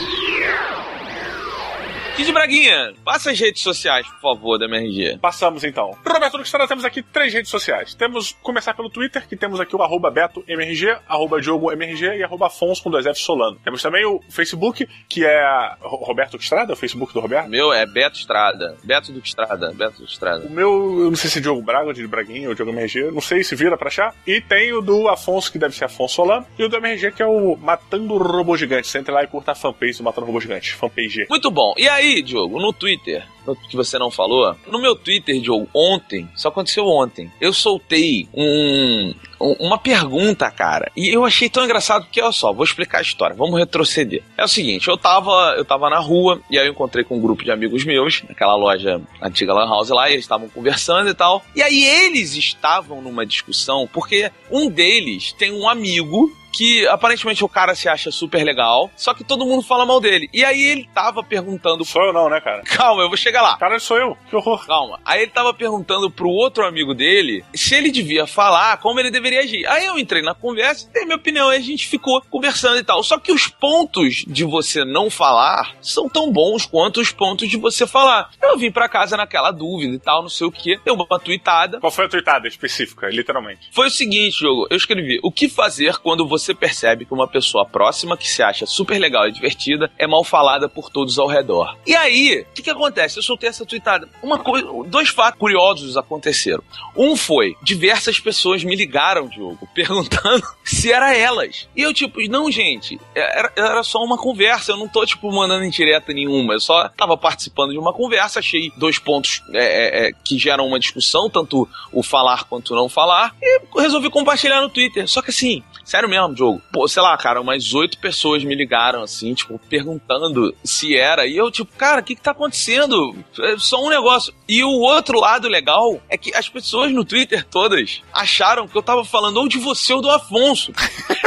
Kid 2.15 2.32
Braguinha, 2.32 2.93
passa 3.04 3.32
as 3.32 3.39
redes 3.39 3.62
sociais, 3.62 4.08
por 4.08 4.21
favor, 4.21 4.58
da 4.58 4.65
MRG. 4.67 5.17
Passamos 5.19 5.65
então. 5.65 5.97
Roberto 6.08 6.38
Luxara, 6.38 6.65
temos 6.65 6.86
aqui 6.86 7.01
três 7.01 7.34
redes 7.34 7.51
sociais. 7.51 7.93
Temos, 7.93 8.32
começar 8.41 8.73
pelo 8.73 8.89
Twitter, 8.89 9.28
que 9.28 9.36
temos 9.36 9.60
aqui 9.60 9.75
o 9.75 9.82
arroba 9.82 10.10
BetoMRG, 10.10 10.95
arroba 11.10 11.41
DiogoMRG 11.41 12.17
e 12.17 12.23
arroba 12.23 12.47
Afonso 12.47 12.82
com 12.82 12.89
dois 12.89 13.06
F 13.06 13.19
Solano. 13.19 13.58
Temos 13.65 13.82
também 13.82 14.06
o 14.06 14.21
Facebook, 14.30 14.88
que 15.10 15.25
é 15.25 15.43
Roberto 15.82 16.38
Estrada, 16.38 16.71
o 16.71 16.75
Facebook 16.78 17.13
do 17.13 17.19
Roberto. 17.19 17.49
Meu 17.49 17.73
é 17.73 17.86
Beto 17.86 18.17
Estrada. 18.17 18.78
Beto 18.82 19.12
do 19.12 19.19
Estrada. 19.19 19.73
Beto 19.73 19.97
do 19.97 20.06
Estrada. 20.06 20.47
O 20.47 20.49
meu, 20.49 20.69
eu 21.01 21.10
não 21.10 21.17
sei 21.17 21.30
se 21.30 21.39
é 21.39 21.41
Diogo 21.41 21.62
Braga, 21.62 21.93
de 21.93 22.08
Braguinha, 22.08 22.47
ou 22.47 22.56
Diogo 22.56 22.71
MRG, 22.71 23.12
não 23.12 23.21
sei 23.21 23.43
se 23.43 23.58
vira 23.58 23.78
pra 23.78 23.89
achar. 23.89 24.15
E 24.25 24.39
tem 24.39 24.71
o 24.71 24.80
do 24.80 25.10
Afonso, 25.10 25.51
que 25.51 25.60
deve 25.60 25.75
ser 25.75 25.84
Afonso 25.84 26.15
Solano, 26.15 26.47
e 26.58 26.63
o 26.63 26.69
do 26.69 26.78
MRG, 26.78 27.12
que 27.12 27.21
é 27.21 27.28
o 27.28 27.58
Matando 27.58 28.17
Robô 28.17 28.56
Gigante. 28.56 28.88
Você 28.88 28.99
entra 28.99 29.13
lá 29.13 29.23
e 29.23 29.28
curta 29.28 29.51
a 29.51 29.56
fanpage 29.56 29.97
do 29.97 30.04
Matando 30.06 30.28
Robô 30.28 30.39
Gigante, 30.39 30.73
fanpage. 30.73 31.25
Muito 31.30 31.51
bom. 31.51 31.73
E 31.78 31.89
aí, 31.89 32.05
Diogo, 32.22 32.60
no 32.60 32.74
Twitter, 32.74 33.26
que 33.70 33.76
você 33.76 33.98
não 33.98 34.10
falou, 34.10 34.56
no 34.68 34.80
meu 34.80 34.96
Twitter, 34.96 35.39
Diogo, 35.39 35.68
ontem, 35.74 36.28
só 36.36 36.50
aconteceu 36.50 36.86
ontem, 36.86 37.32
eu 37.39 37.54
soltei 37.54 38.28
um, 38.34 39.13
uma 39.39 39.78
pergunta, 39.78 40.50
cara, 40.52 40.91
e 40.95 41.10
eu 41.10 41.26
achei 41.26 41.50
tão 41.50 41.63
engraçado 41.63 42.06
porque, 42.06 42.21
olha 42.21 42.32
só, 42.32 42.54
vou 42.54 42.63
explicar 42.63 43.00
a 43.00 43.02
história, 43.02 43.36
vamos 43.36 43.60
retroceder. 43.60 44.24
É 44.38 44.43
o 44.43 44.48
seguinte, 44.48 44.88
eu 44.88 44.98
tava, 44.98 45.56
eu 45.58 45.65
tava 45.65 45.89
na 45.89 46.00
rua, 46.00 46.41
e 46.50 46.58
aí 46.58 46.67
eu 46.67 46.71
encontrei 46.71 47.04
com 47.04 47.17
um 47.17 47.21
grupo 47.21 47.43
de 47.43 47.52
amigos 47.52 47.84
meus, 47.84 48.24
naquela 48.28 48.56
loja 48.56 49.02
antiga 49.21 49.54
Lan 49.54 49.67
House 49.67 49.89
lá, 49.89 50.10
e 50.10 50.13
eles 50.13 50.26
estavam 50.26 50.50
conversando 50.50 51.10
e 51.10 51.13
tal, 51.13 51.43
e 51.56 51.62
aí 51.62 51.84
eles 51.84 52.36
estavam 52.36 53.02
numa 53.02 53.26
discussão, 53.26 53.88
porque 53.91 54.32
um 54.52 54.69
deles 54.69 55.34
tem 55.34 55.52
um 55.52 55.67
amigo 55.67 56.32
que 56.56 56.88
aparentemente 56.88 57.43
o 57.43 57.50
cara 57.50 57.76
se 57.76 57.89
acha 57.89 58.10
super 58.10 58.43
legal, 58.43 58.89
só 58.95 59.13
que 59.13 59.24
todo 59.24 59.45
mundo 59.45 59.62
fala 59.62 59.86
mal 59.86 60.00
dele. 60.00 60.30
E 60.34 60.43
aí 60.43 60.63
ele 60.63 60.89
tava 60.93 61.21
perguntando. 61.21 61.84
Sou 61.84 62.02
eu 62.04 62.13
não, 62.13 62.30
né, 62.30 62.39
cara? 62.39 62.63
Calma, 62.65 63.04
eu 63.04 63.10
vou 63.10 63.17
chegar 63.17 63.41
lá. 63.41 63.58
Cara, 63.58 63.78
sou 63.78 63.98
eu. 63.98 64.17
Que 64.30 64.36
horror. 64.36 64.65
Calma. 64.65 65.00
Aí 65.04 65.24
ele 65.24 65.32
tava 65.32 65.54
perguntando 65.54 66.10
pro 66.10 66.30
outro 66.30 66.65
amigo 66.65 66.93
dele 66.93 67.43
se 67.54 67.76
ele 67.76 67.91
devia 67.91 68.26
falar, 68.26 68.78
como 68.78 69.00
ele 69.00 69.12
deveria 69.12 69.25
agir. 69.34 69.66
Aí 69.68 69.86
eu 69.86 69.98
entrei 69.98 70.22
na 70.22 70.34
conversa, 70.34 70.90
dei 70.94 71.06
minha 71.06 71.18
opinião, 71.18 71.52
e 71.52 71.58
a 71.58 71.60
gente 71.60 71.88
ficou 71.88 72.22
conversando 72.30 72.78
e 72.78 72.84
tal. 72.84 73.02
Só 73.04 73.18
que 73.18 73.32
os 73.32 73.48
pontos 73.48 74.24
de 74.28 74.44
você 74.44 74.84
não 74.84 75.10
falar 75.10 75.76
são 75.82 76.10
tão 76.10 76.32
bons 76.32 76.66
quanto 76.66 77.02
os 77.02 77.12
pontos 77.12 77.50
de 77.50 77.58
você 77.58 77.88
falar. 77.88 78.30
Eu 78.42 78.58
vim 78.58 78.72
pra 78.72 78.90
casa 78.90 79.18
naquela 79.18 79.52
dúvida 79.52 79.96
e 79.96 80.00
tal, 80.00 80.22
não 80.22 80.30
sei 80.30 80.48
o 80.48 80.52
que. 80.52 80.80
Deu 80.84 80.94
uma 80.94 81.20
tweetada. 81.20 81.80
Qual 81.80 81.92
foi 81.92 82.06
a 82.06 82.10
tweetada 82.10 82.48
específica, 82.48 83.08
literalmente? 83.10 83.70
Foi 83.72 83.88
o 83.88 83.92
seguinte, 83.92 84.40
jogo. 84.40 84.68
Eu 84.70 84.78
escrevi: 84.78 85.20
o 85.24 85.32
que 85.32 85.50
fazer 85.50 85.98
quando 85.98 86.28
você 86.28 86.54
percebe 86.54 87.06
que 87.06 87.14
uma 87.14 87.28
pessoa 87.28 87.66
próxima 87.66 88.18
que 88.18 88.28
se 88.28 88.44
acha 88.44 88.66
super 88.66 89.00
legal 89.00 89.28
e 89.28 89.32
divertida 89.32 89.92
é 89.98 90.06
mal 90.08 90.24
falada 90.24 90.68
por 90.68 90.90
todos 90.90 91.18
ao 91.18 91.28
redor. 91.28 91.78
E 91.86 91.96
aí, 91.96 92.46
o 92.50 92.54
que, 92.54 92.64
que 92.64 92.70
acontece? 92.70 93.18
Eu 93.18 93.24
soltei 93.24 93.50
essa 93.50 93.66
tweetada. 93.66 94.10
Uma 94.22 94.40
coisa, 94.40 94.68
dois 94.88 95.10
fatos 95.10 95.40
curiosos 95.40 95.98
aconteceram. 95.98 96.64
Um 96.96 97.16
foi, 97.16 97.56
diversas 97.62 98.20
pessoas 98.20 98.64
me 98.64 98.76
ligaram, 98.76 99.14
Diogo, 99.21 99.67
perguntando 99.73 100.43
se 100.63 100.91
era 100.91 101.15
elas. 101.15 101.67
E 101.75 101.82
eu, 101.82 101.93
tipo, 101.93 102.21
não, 102.30 102.51
gente, 102.51 102.99
era, 103.13 103.51
era 103.56 103.84
só 103.84 104.04
uma 104.04 104.17
conversa, 104.17 104.71
eu 104.71 104.78
não 104.78 104.88
tô, 104.88 105.06
tipo, 105.06 105.32
mandando 105.32 105.65
indireta 105.65 106.13
nenhuma. 106.13 106.54
Eu 106.54 106.60
só 106.60 106.89
tava 106.89 107.17
participando 107.17 107.71
de 107.71 107.78
uma 107.78 107.93
conversa, 107.93 108.39
achei 108.39 108.71
dois 108.78 108.99
pontos 108.99 109.41
é, 109.54 110.08
é, 110.08 110.12
que 110.23 110.38
geram 110.38 110.67
uma 110.67 110.80
discussão, 110.80 111.30
tanto 111.30 111.67
o 111.91 112.04
falar 112.04 112.45
quanto 112.45 112.73
o 112.73 112.75
não 112.75 112.89
falar, 112.89 113.36
e 113.41 113.60
resolvi 113.78 114.10
compartilhar 114.10 114.62
no 114.62 114.69
Twitter. 114.69 115.08
Só 115.08 115.21
que 115.21 115.30
assim, 115.30 115.63
sério 115.84 116.10
mesmo, 116.10 116.34
Diogo, 116.34 116.62
pô, 116.71 116.88
sei 116.88 117.01
lá, 117.01 117.15
cara, 117.17 117.41
umas 117.41 117.73
oito 117.73 117.97
pessoas 117.99 118.43
me 118.43 118.56
ligaram, 118.56 119.01
assim, 119.01 119.34
tipo, 119.34 119.60
perguntando 119.69 120.56
se 120.63 120.95
era. 120.97 121.25
E 121.25 121.38
eu, 121.38 121.51
tipo, 121.51 121.71
cara, 121.78 122.01
o 122.01 122.04
que 122.04 122.15
que 122.15 122.21
tá 122.21 122.32
acontecendo? 122.32 123.15
É 123.39 123.58
só 123.58 123.84
um 123.84 123.89
negócio. 123.89 124.34
E 124.47 124.63
o 124.63 124.80
outro 124.82 125.19
lado 125.19 125.47
legal 125.47 126.01
é 126.10 126.17
que 126.17 126.36
as 126.36 126.49
pessoas 126.49 126.91
no 126.91 127.06
Twitter 127.06 127.45
todas 127.45 128.01
acharam 128.12 128.67
que 128.67 128.78
eu 128.78 128.84
tava 128.84 129.05
falando 129.06 129.38
ou 129.38 129.48
de 129.48 129.58
você 129.58 129.94
ou 129.94 130.02
do 130.02 130.10
Afonso. 130.10 130.72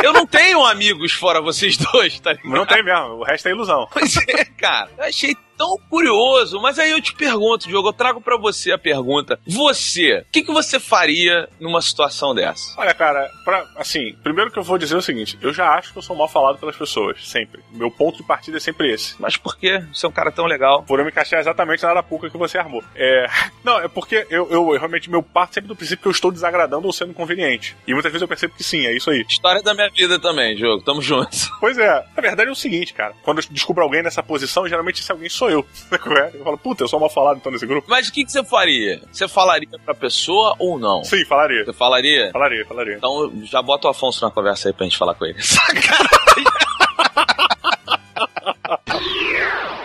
eu 0.02 0.12
não 0.12 0.26
tenho 0.26 0.64
amigos 0.64 1.12
fora 1.12 1.40
vocês 1.40 1.76
dois, 1.76 2.18
tá 2.20 2.32
ligado? 2.32 2.50
Não 2.50 2.66
tem 2.66 2.82
mesmo, 2.82 3.14
o 3.14 3.22
resto 3.24 3.48
é 3.48 3.50
ilusão. 3.50 3.88
Pois 3.92 4.16
é, 4.16 4.44
cara. 4.44 4.90
Eu 4.98 5.04
achei 5.04 5.36
tão 5.58 5.76
curioso, 5.90 6.60
mas 6.60 6.78
aí 6.78 6.92
eu 6.92 7.02
te 7.02 7.12
pergunto, 7.12 7.66
Diogo, 7.66 7.88
eu 7.88 7.92
trago 7.92 8.20
para 8.20 8.38
você 8.38 8.70
a 8.70 8.78
pergunta. 8.78 9.38
Você, 9.44 10.20
o 10.20 10.32
que, 10.32 10.42
que 10.42 10.52
você 10.52 10.78
faria 10.78 11.48
numa 11.58 11.82
situação 11.82 12.32
dessa? 12.32 12.80
Olha, 12.80 12.94
cara, 12.94 13.28
pra, 13.44 13.66
assim, 13.76 14.14
primeiro 14.22 14.52
que 14.52 14.58
eu 14.58 14.62
vou 14.62 14.78
dizer 14.78 14.94
é 14.94 14.98
o 14.98 15.02
seguinte, 15.02 15.36
eu 15.42 15.52
já 15.52 15.74
acho 15.74 15.92
que 15.92 15.98
eu 15.98 16.02
sou 16.02 16.16
mal 16.16 16.28
falado 16.28 16.58
pelas 16.58 16.76
pessoas, 16.76 17.28
sempre. 17.28 17.60
Meu 17.72 17.90
ponto 17.90 18.18
de 18.18 18.22
partida 18.22 18.56
é 18.56 18.60
sempre 18.60 18.92
esse. 18.92 19.16
Mas 19.18 19.36
por 19.36 19.56
quê? 19.56 19.82
Você 19.92 20.06
é 20.06 20.08
um 20.08 20.12
cara 20.12 20.30
tão 20.30 20.46
legal. 20.46 20.84
Por 20.84 21.00
eu 21.00 21.04
me 21.04 21.10
encaixar 21.10 21.40
exatamente 21.40 21.82
na 21.82 21.90
arapuca 21.90 22.30
que 22.30 22.38
você 22.38 22.56
armou. 22.56 22.84
É... 22.94 23.26
Não, 23.64 23.80
é 23.80 23.88
porque 23.88 24.26
eu, 24.30 24.48
eu, 24.50 24.72
eu 24.72 24.78
realmente, 24.78 25.10
meu 25.10 25.22
parto 25.22 25.54
sempre 25.54 25.68
do 25.68 25.76
princípio 25.76 26.02
que 26.02 26.08
eu 26.08 26.12
estou 26.12 26.30
desagradando 26.30 26.86
ou 26.86 26.92
sendo 26.92 27.12
conveniente. 27.12 27.76
E 27.86 27.92
muitas 27.92 28.12
vezes 28.12 28.22
eu 28.22 28.28
percebo 28.28 28.54
que 28.54 28.62
sim, 28.62 28.86
é 28.86 28.96
isso 28.96 29.10
aí. 29.10 29.24
História 29.28 29.62
da 29.62 29.74
minha 29.74 29.90
vida 29.90 30.18
também, 30.20 30.54
Diogo, 30.54 30.82
tamo 30.84 31.02
juntos. 31.02 31.50
Pois 31.58 31.76
é, 31.76 32.04
na 32.14 32.22
verdade 32.22 32.48
é 32.48 32.52
o 32.52 32.56
seguinte, 32.56 32.94
cara, 32.94 33.14
quando 33.22 33.38
eu 33.38 33.44
descubro 33.50 33.82
alguém 33.82 34.02
nessa 34.02 34.22
posição, 34.22 34.68
geralmente 34.68 35.00
esse 35.00 35.10
alguém 35.10 35.28
sou 35.28 35.47
eu. 35.50 35.66
Eu 36.34 36.44
falo, 36.44 36.58
puta, 36.58 36.84
eu 36.84 36.88
sou 36.88 37.00
mal 37.00 37.10
falado 37.10 37.38
então 37.38 37.50
nesse 37.50 37.66
grupo. 37.66 37.86
Mas 37.88 38.08
o 38.08 38.12
que, 38.12 38.24
que 38.24 38.30
você 38.32 38.44
faria? 38.44 39.00
Você 39.10 39.26
falaria 39.26 39.68
pra 39.84 39.94
pessoa 39.94 40.54
ou 40.58 40.78
não? 40.78 41.02
Sim, 41.04 41.24
falaria. 41.24 41.64
Você 41.64 41.72
falaria? 41.72 42.30
Falaria, 42.32 42.64
falaria. 42.66 42.94
Então 42.96 43.32
já 43.44 43.60
bota 43.62 43.88
o 43.88 43.90
Afonso 43.90 44.24
na 44.24 44.30
conversa 44.30 44.68
aí 44.68 44.72
pra 44.72 44.84
gente 44.84 44.96
falar 44.96 45.14
com 45.14 45.24
ele. 45.26 45.40
Sacanagem! 45.42 46.44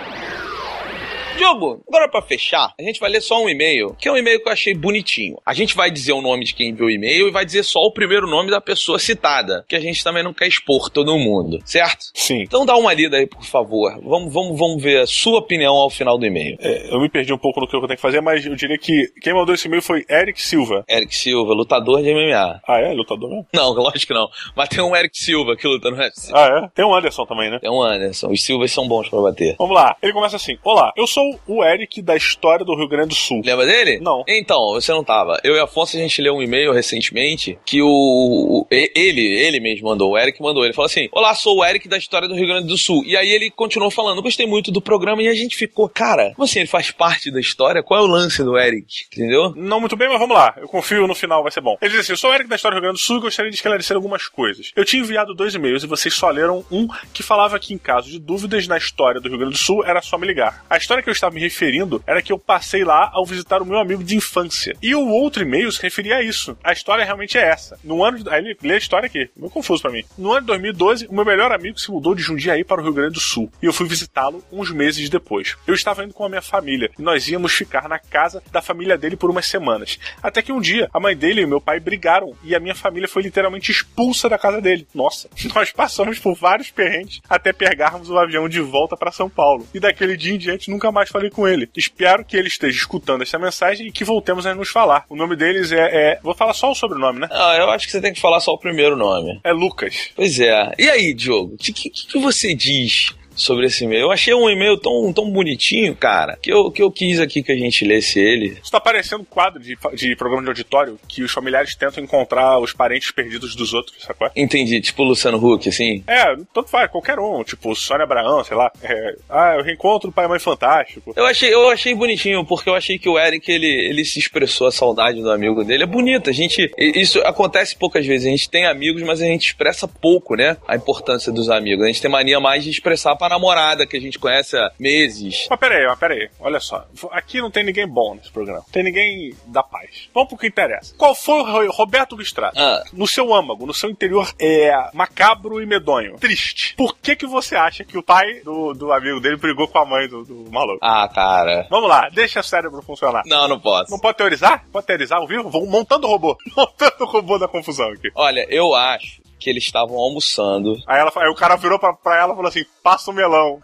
Diogo, 1.41 1.81
agora 1.87 2.07
pra 2.07 2.21
fechar, 2.21 2.71
a 2.79 2.83
gente 2.83 2.99
vai 2.99 3.09
ler 3.09 3.19
só 3.19 3.41
um 3.41 3.49
e-mail, 3.49 3.95
que 3.99 4.07
é 4.07 4.11
um 4.11 4.17
e-mail 4.17 4.39
que 4.39 4.47
eu 4.47 4.53
achei 4.53 4.75
bonitinho. 4.75 5.37
A 5.43 5.55
gente 5.55 5.75
vai 5.75 5.89
dizer 5.89 6.11
o 6.11 6.21
nome 6.21 6.45
de 6.45 6.53
quem 6.53 6.69
enviou 6.69 6.87
o 6.87 6.91
e-mail 6.91 7.27
e 7.27 7.31
vai 7.31 7.43
dizer 7.43 7.63
só 7.63 7.79
o 7.79 7.91
primeiro 7.91 8.27
nome 8.27 8.51
da 8.51 8.61
pessoa 8.61 8.99
citada, 8.99 9.65
que 9.67 9.75
a 9.75 9.79
gente 9.79 10.03
também 10.03 10.21
não 10.21 10.35
quer 10.35 10.45
expor 10.47 10.91
todo 10.91 11.17
mundo, 11.17 11.57
certo? 11.65 12.11
Sim. 12.13 12.43
Então 12.43 12.63
dá 12.63 12.75
uma 12.75 12.93
lida 12.93 13.17
aí, 13.17 13.25
por 13.25 13.43
favor. 13.43 13.99
Vamos, 14.03 14.31
vamos, 14.31 14.59
vamos 14.59 14.83
ver 14.83 15.01
a 15.01 15.07
sua 15.07 15.39
opinião 15.39 15.73
ao 15.73 15.89
final 15.89 16.15
do 16.15 16.27
e-mail. 16.27 16.57
É, 16.59 16.93
eu 16.93 17.01
me 17.01 17.09
perdi 17.09 17.33
um 17.33 17.39
pouco 17.39 17.59
no 17.59 17.67
que 17.67 17.75
eu 17.75 17.79
tenho 17.87 17.95
que 17.95 18.01
fazer, 18.01 18.21
mas 18.21 18.45
eu 18.45 18.55
diria 18.55 18.77
que 18.77 19.11
quem 19.19 19.33
mandou 19.33 19.55
esse 19.55 19.67
e-mail 19.67 19.81
foi 19.81 20.05
Eric 20.07 20.39
Silva. 20.39 20.85
Eric 20.87 21.15
Silva, 21.15 21.55
lutador 21.55 22.03
de 22.03 22.13
MMA. 22.13 22.61
Ah, 22.67 22.79
é? 22.79 22.93
Lutador 22.93 23.31
mesmo? 23.31 23.47
Não, 23.51 23.73
lógico 23.81 24.13
que 24.13 24.13
não. 24.13 24.29
Mas 24.55 24.69
tem 24.69 24.83
um 24.83 24.95
Eric 24.95 25.17
Silva 25.17 25.55
que 25.55 25.67
luta 25.67 25.89
no 25.89 25.97
UFC. 25.97 26.31
Ah, 26.35 26.65
é? 26.65 26.69
Tem 26.75 26.85
um 26.85 26.93
Anderson 26.93 27.25
também, 27.25 27.49
né? 27.49 27.57
Tem 27.57 27.71
um 27.71 27.81
Anderson. 27.81 28.29
Os 28.29 28.43
Silvas 28.43 28.71
são 28.71 28.87
bons 28.87 29.09
pra 29.09 29.19
bater. 29.19 29.55
Vamos 29.57 29.75
lá. 29.75 29.97
Ele 30.03 30.13
começa 30.13 30.35
assim: 30.35 30.55
Olá, 30.63 30.93
eu 30.95 31.07
sou 31.07 31.30
o 31.47 31.63
Eric 31.63 32.01
da 32.01 32.15
história 32.15 32.65
do 32.65 32.75
Rio 32.75 32.87
Grande 32.87 33.09
do 33.09 33.15
Sul. 33.15 33.41
Lembra 33.45 33.65
dele? 33.65 33.99
Não. 34.01 34.23
Então, 34.27 34.73
você 34.73 34.91
não 34.91 35.03
tava. 35.03 35.39
Eu 35.43 35.55
e 35.55 35.59
a 35.59 35.63
Afonso, 35.63 35.95
a 35.97 35.99
gente 35.99 36.21
leu 36.21 36.35
um 36.35 36.41
e-mail 36.41 36.71
recentemente 36.71 37.57
que 37.65 37.81
o, 37.81 37.87
o- 37.87 38.67
ele, 38.69 39.21
ele 39.21 39.59
mesmo 39.59 39.87
mandou, 39.87 40.11
o 40.11 40.17
Eric 40.17 40.41
mandou. 40.41 40.63
Ele 40.63 40.73
falou 40.73 40.85
assim: 40.87 41.07
Olá, 41.11 41.33
sou 41.35 41.57
o 41.59 41.65
Eric 41.65 41.87
da 41.87 41.97
história 41.97 42.27
do 42.27 42.35
Rio 42.35 42.47
Grande 42.47 42.67
do 42.67 42.77
Sul. 42.77 43.03
E 43.05 43.15
aí 43.15 43.29
ele 43.29 43.49
continuou 43.49 43.91
falando, 43.91 44.21
gostei 44.21 44.45
muito 44.45 44.71
do 44.71 44.81
programa 44.81 45.21
e 45.23 45.27
a 45.27 45.33
gente 45.33 45.55
ficou, 45.55 45.87
cara, 45.89 46.31
como 46.35 46.43
assim 46.45 46.59
ele 46.59 46.67
faz 46.67 46.91
parte 46.91 47.31
da 47.31 47.39
história? 47.39 47.83
Qual 47.83 47.99
é 47.99 48.03
o 48.03 48.07
lance 48.07 48.43
do 48.43 48.57
Eric? 48.57 48.85
Entendeu? 49.11 49.53
Não 49.55 49.79
muito 49.79 49.95
bem, 49.95 50.09
mas 50.09 50.19
vamos 50.19 50.35
lá. 50.35 50.53
Eu 50.57 50.67
confio 50.67 51.07
no 51.07 51.15
final, 51.15 51.41
vai 51.43 51.51
ser 51.51 51.61
bom. 51.61 51.77
Ele 51.81 51.91
diz 51.91 52.01
assim: 52.01 52.13
Eu 52.13 52.17
sou 52.17 52.29
o 52.31 52.33
Eric 52.33 52.49
da 52.49 52.55
História 52.55 52.75
do 52.75 52.79
Rio 52.79 52.89
Grande 52.89 52.99
do 53.01 53.05
Sul 53.05 53.17
e 53.17 53.21
gostaria 53.21 53.49
de 53.51 53.55
esclarecer 53.57 53.95
algumas 53.95 54.27
coisas. 54.27 54.71
Eu 54.75 54.85
tinha 54.85 55.01
enviado 55.01 55.33
dois 55.33 55.53
e-mails 55.55 55.83
e 55.83 55.87
vocês 55.87 56.13
só 56.13 56.29
leram 56.29 56.63
um 56.71 56.87
que 57.13 57.23
falava 57.23 57.59
que, 57.59 57.73
em 57.73 57.77
caso 57.77 58.09
de 58.09 58.19
dúvidas 58.19 58.67
na 58.67 58.77
história 58.77 59.19
do 59.19 59.27
Rio 59.29 59.37
Grande 59.37 59.53
do 59.53 59.59
Sul, 59.59 59.83
era 59.85 60.01
só 60.01 60.17
me 60.17 60.27
ligar. 60.27 60.63
A 60.69 60.77
história 60.77 61.01
que 61.03 61.09
eu 61.09 61.13
estava 61.21 61.35
me 61.35 61.41
referindo 61.41 62.03
era 62.05 62.21
que 62.21 62.31
eu 62.31 62.39
passei 62.39 62.83
lá 62.83 63.09
ao 63.13 63.25
visitar 63.25 63.61
o 63.61 63.65
meu 63.65 63.79
amigo 63.79 64.03
de 64.03 64.15
infância. 64.15 64.75
E 64.81 64.95
o 64.95 65.07
outro 65.07 65.43
e-mail 65.43 65.71
se 65.71 65.81
referia 65.81 66.17
a 66.17 66.21
isso. 66.21 66.57
A 66.63 66.73
história 66.73 67.05
realmente 67.05 67.37
é 67.37 67.47
essa. 67.47 67.79
No 67.83 68.03
ano 68.03 68.23
de... 68.23 68.29
Aí 68.29 68.39
ele 68.39 68.57
lê 68.61 68.73
a 68.75 68.77
história 68.77 69.05
aqui. 69.05 69.29
Meio 69.35 69.51
confuso 69.51 69.81
pra 69.81 69.91
mim. 69.91 70.03
No 70.17 70.31
ano 70.31 70.41
de 70.41 70.47
2012, 70.47 71.07
o 71.07 71.13
meu 71.13 71.25
melhor 71.25 71.51
amigo 71.51 71.79
se 71.79 71.91
mudou 71.91 72.15
de 72.15 72.21
Jundiaí 72.21 72.63
para 72.63 72.81
o 72.81 72.83
Rio 72.83 72.93
Grande 72.93 73.13
do 73.13 73.19
Sul. 73.19 73.51
E 73.61 73.65
eu 73.65 73.73
fui 73.73 73.87
visitá-lo 73.87 74.43
uns 74.51 74.71
meses 74.71 75.09
depois. 75.09 75.55
Eu 75.67 75.73
estava 75.73 76.03
indo 76.03 76.13
com 76.13 76.25
a 76.25 76.29
minha 76.29 76.41
família 76.41 76.89
e 76.97 77.01
nós 77.01 77.27
íamos 77.27 77.53
ficar 77.53 77.87
na 77.87 77.99
casa 77.99 78.41
da 78.51 78.61
família 78.61 78.97
dele 78.97 79.15
por 79.15 79.29
umas 79.29 79.45
semanas. 79.45 79.99
Até 80.21 80.41
que 80.41 80.51
um 80.51 80.59
dia, 80.59 80.89
a 80.93 80.99
mãe 80.99 81.15
dele 81.15 81.41
e 81.41 81.45
o 81.45 81.47
meu 81.47 81.61
pai 81.61 81.79
brigaram 81.79 82.35
e 82.43 82.55
a 82.55 82.59
minha 82.59 82.75
família 82.75 83.07
foi 83.07 83.21
literalmente 83.21 83.71
expulsa 83.71 84.27
da 84.27 84.37
casa 84.37 84.59
dele. 84.59 84.87
Nossa, 84.93 85.29
nós 85.53 85.71
passamos 85.71 86.19
por 86.19 86.35
vários 86.35 86.71
perrengues 86.71 87.21
até 87.29 87.53
pegarmos 87.53 88.09
o 88.09 88.17
avião 88.17 88.49
de 88.49 88.59
volta 88.59 88.97
para 88.97 89.11
São 89.11 89.29
Paulo. 89.29 89.67
E 89.73 89.79
daquele 89.79 90.17
dia 90.17 90.33
em 90.33 90.37
diante 90.37 90.71
nunca 90.71 90.91
mais 90.91 91.10
falei 91.11 91.29
com 91.29 91.47
ele. 91.47 91.69
Espero 91.75 92.23
que 92.25 92.35
ele 92.37 92.47
esteja 92.47 92.77
escutando 92.77 93.21
essa 93.21 93.37
mensagem 93.37 93.87
e 93.87 93.91
que 93.91 94.03
voltemos 94.03 94.45
a 94.45 94.55
nos 94.55 94.69
falar. 94.69 95.05
O 95.09 95.15
nome 95.15 95.35
deles 95.35 95.71
é. 95.71 96.13
é- 96.13 96.19
Vou 96.23 96.33
falar 96.33 96.53
só 96.53 96.71
o 96.71 96.75
sobrenome, 96.75 97.19
né? 97.19 97.27
Ah, 97.31 97.55
eu 97.57 97.69
acho 97.69 97.85
que 97.85 97.91
você 97.91 98.01
tem 98.01 98.13
que 98.13 98.21
falar 98.21 98.39
só 98.39 98.51
o 98.53 98.57
primeiro 98.57 98.95
nome. 98.95 99.39
É 99.43 99.51
Lucas. 99.51 100.09
Pois 100.15 100.39
é. 100.39 100.71
E 100.77 100.89
aí, 100.89 101.13
Diogo, 101.13 101.55
o 101.55 101.57
que, 101.57 101.71
que, 101.73 101.89
que 101.89 102.19
você 102.19 102.53
diz 102.55 103.13
sobre 103.41 103.65
esse 103.65 103.83
e-mail? 103.83 104.03
Eu 104.03 104.11
achei 104.11 104.33
um 104.33 104.49
e-mail 104.49 104.77
tão, 104.77 105.11
tão 105.13 105.29
bonitinho, 105.29 105.95
cara, 105.95 106.37
que 106.41 106.51
eu, 106.51 106.71
que 106.71 106.81
eu 106.81 106.91
quis 106.91 107.19
aqui 107.19 107.43
que 107.43 107.51
a 107.51 107.57
gente 107.57 107.85
lesse 107.85 108.19
ele. 108.19 108.57
Isso 108.61 108.71
tá 108.71 108.79
parecendo 108.79 109.21
um 109.21 109.25
quadro 109.25 109.61
de, 109.61 109.77
de 109.93 110.15
programa 110.15 110.43
de 110.43 110.49
auditório 110.49 110.99
que 111.07 111.23
os 111.23 111.31
familiares 111.31 111.75
tentam 111.75 112.03
encontrar 112.03 112.59
os 112.59 112.73
parentes 112.73 113.11
perdidos 113.11 113.55
dos 113.55 113.73
outros, 113.73 114.03
sacou? 114.03 114.29
Entendi, 114.35 114.79
tipo 114.81 115.03
Luciano 115.03 115.37
Huck, 115.37 115.67
assim. 115.67 116.03
É, 116.07 116.35
tanto 116.53 116.69
faz, 116.69 116.89
qualquer 116.91 117.19
um. 117.19 117.43
Tipo, 117.43 117.75
Sônia 117.75 118.03
Abraão, 118.03 118.43
sei 118.43 118.55
lá. 118.55 118.71
É, 118.81 119.15
ah, 119.29 119.55
eu 119.57 119.63
reencontro 119.63 120.09
o 120.09 120.13
Pai 120.13 120.25
e 120.25 120.27
Mãe 120.27 120.39
Fantástico. 120.39 121.13
Eu 121.15 121.25
achei, 121.25 121.53
eu 121.53 121.69
achei 121.69 121.93
bonitinho, 121.95 122.45
porque 122.45 122.69
eu 122.69 122.75
achei 122.75 122.97
que 122.97 123.09
o 123.09 123.19
Eric, 123.19 123.51
ele, 123.51 123.67
ele 123.67 124.05
se 124.05 124.19
expressou 124.19 124.67
a 124.67 124.71
saudade 124.71 125.21
do 125.21 125.31
amigo 125.31 125.63
dele. 125.63 125.83
É 125.83 125.87
bonito, 125.87 126.29
a 126.29 126.33
gente... 126.33 126.71
Isso 126.77 127.19
acontece 127.21 127.75
poucas 127.75 128.05
vezes. 128.05 128.27
A 128.27 128.31
gente 128.31 128.49
tem 128.49 128.65
amigos, 128.65 129.01
mas 129.03 129.21
a 129.21 129.25
gente 129.25 129.47
expressa 129.47 129.87
pouco, 129.87 130.35
né? 130.35 130.57
A 130.67 130.75
importância 130.75 131.31
dos 131.31 131.49
amigos. 131.49 131.83
A 131.83 131.87
gente 131.87 132.01
tem 132.01 132.11
mania 132.11 132.39
mais 132.39 132.63
de 132.63 132.69
expressar 132.69 133.15
pra 133.15 133.30
namorada, 133.31 133.85
que 133.87 133.97
a 133.97 134.01
gente 134.01 134.19
conhece 134.19 134.57
há 134.57 134.71
meses. 134.79 135.47
Mas 135.49 135.59
peraí, 135.59 135.85
mas 135.87 135.97
peraí, 135.99 136.29
olha 136.39 136.59
só. 136.59 136.85
Aqui 137.11 137.41
não 137.41 137.49
tem 137.51 137.63
ninguém 137.63 137.87
bom 137.87 138.15
nesse 138.15 138.31
programa. 138.31 138.59
Não 138.65 138.71
tem 138.71 138.83
ninguém 138.83 139.33
da 139.47 139.63
paz. 139.63 140.09
Vamos 140.13 140.29
pro 140.29 140.37
que 140.37 140.47
interessa. 140.47 140.93
Qual 140.97 141.15
foi 141.15 141.39
o 141.39 141.43
Ro- 141.43 141.71
Roberto 141.71 142.15
Lustrado? 142.15 142.59
Ah. 142.59 142.83
No 142.93 143.07
seu 143.07 143.33
âmago, 143.33 143.65
no 143.65 143.73
seu 143.73 143.89
interior 143.89 144.31
é 144.39 144.71
macabro 144.93 145.61
e 145.61 145.65
medonho. 145.65 146.17
Triste. 146.17 146.75
Por 146.75 146.97
que 146.97 147.15
que 147.15 147.25
você 147.25 147.55
acha 147.55 147.83
que 147.83 147.97
o 147.97 148.03
pai 148.03 148.41
do, 148.41 148.73
do 148.73 148.91
amigo 148.91 149.19
dele 149.19 149.37
brigou 149.37 149.67
com 149.67 149.79
a 149.79 149.85
mãe 149.85 150.07
do, 150.07 150.23
do 150.23 150.51
maluco? 150.51 150.79
Ah, 150.81 151.07
cara. 151.07 151.67
Vamos 151.69 151.89
lá, 151.89 152.09
deixa 152.09 152.39
o 152.39 152.43
cérebro 152.43 152.81
funcionar. 152.81 153.23
Não, 153.25 153.47
não 153.47 153.59
posso. 153.59 153.91
Não 153.91 153.99
pode 153.99 154.17
teorizar? 154.17 154.65
Pode 154.71 154.85
teorizar 154.85 155.19
ao 155.19 155.27
vivo? 155.27 155.49
Vou 155.49 155.65
montando 155.65 156.07
o 156.07 156.09
robô. 156.09 156.37
Montando 156.55 156.95
o 157.01 157.05
robô 157.05 157.37
da 157.37 157.47
confusão 157.47 157.89
aqui. 157.89 158.09
Olha, 158.15 158.45
eu 158.49 158.73
acho 158.75 159.20
que 159.41 159.49
eles 159.49 159.63
estavam 159.63 159.97
almoçando. 159.97 160.77
Aí, 160.87 160.99
ela, 160.99 161.11
aí 161.17 161.29
o 161.29 161.35
cara 161.35 161.55
virou 161.55 161.79
pra, 161.79 161.91
pra 161.93 162.17
ela 162.17 162.33
e 162.33 162.35
falou 162.35 162.47
assim: 162.49 162.63
passa 162.83 163.09
o 163.09 163.13
melão. 163.13 163.59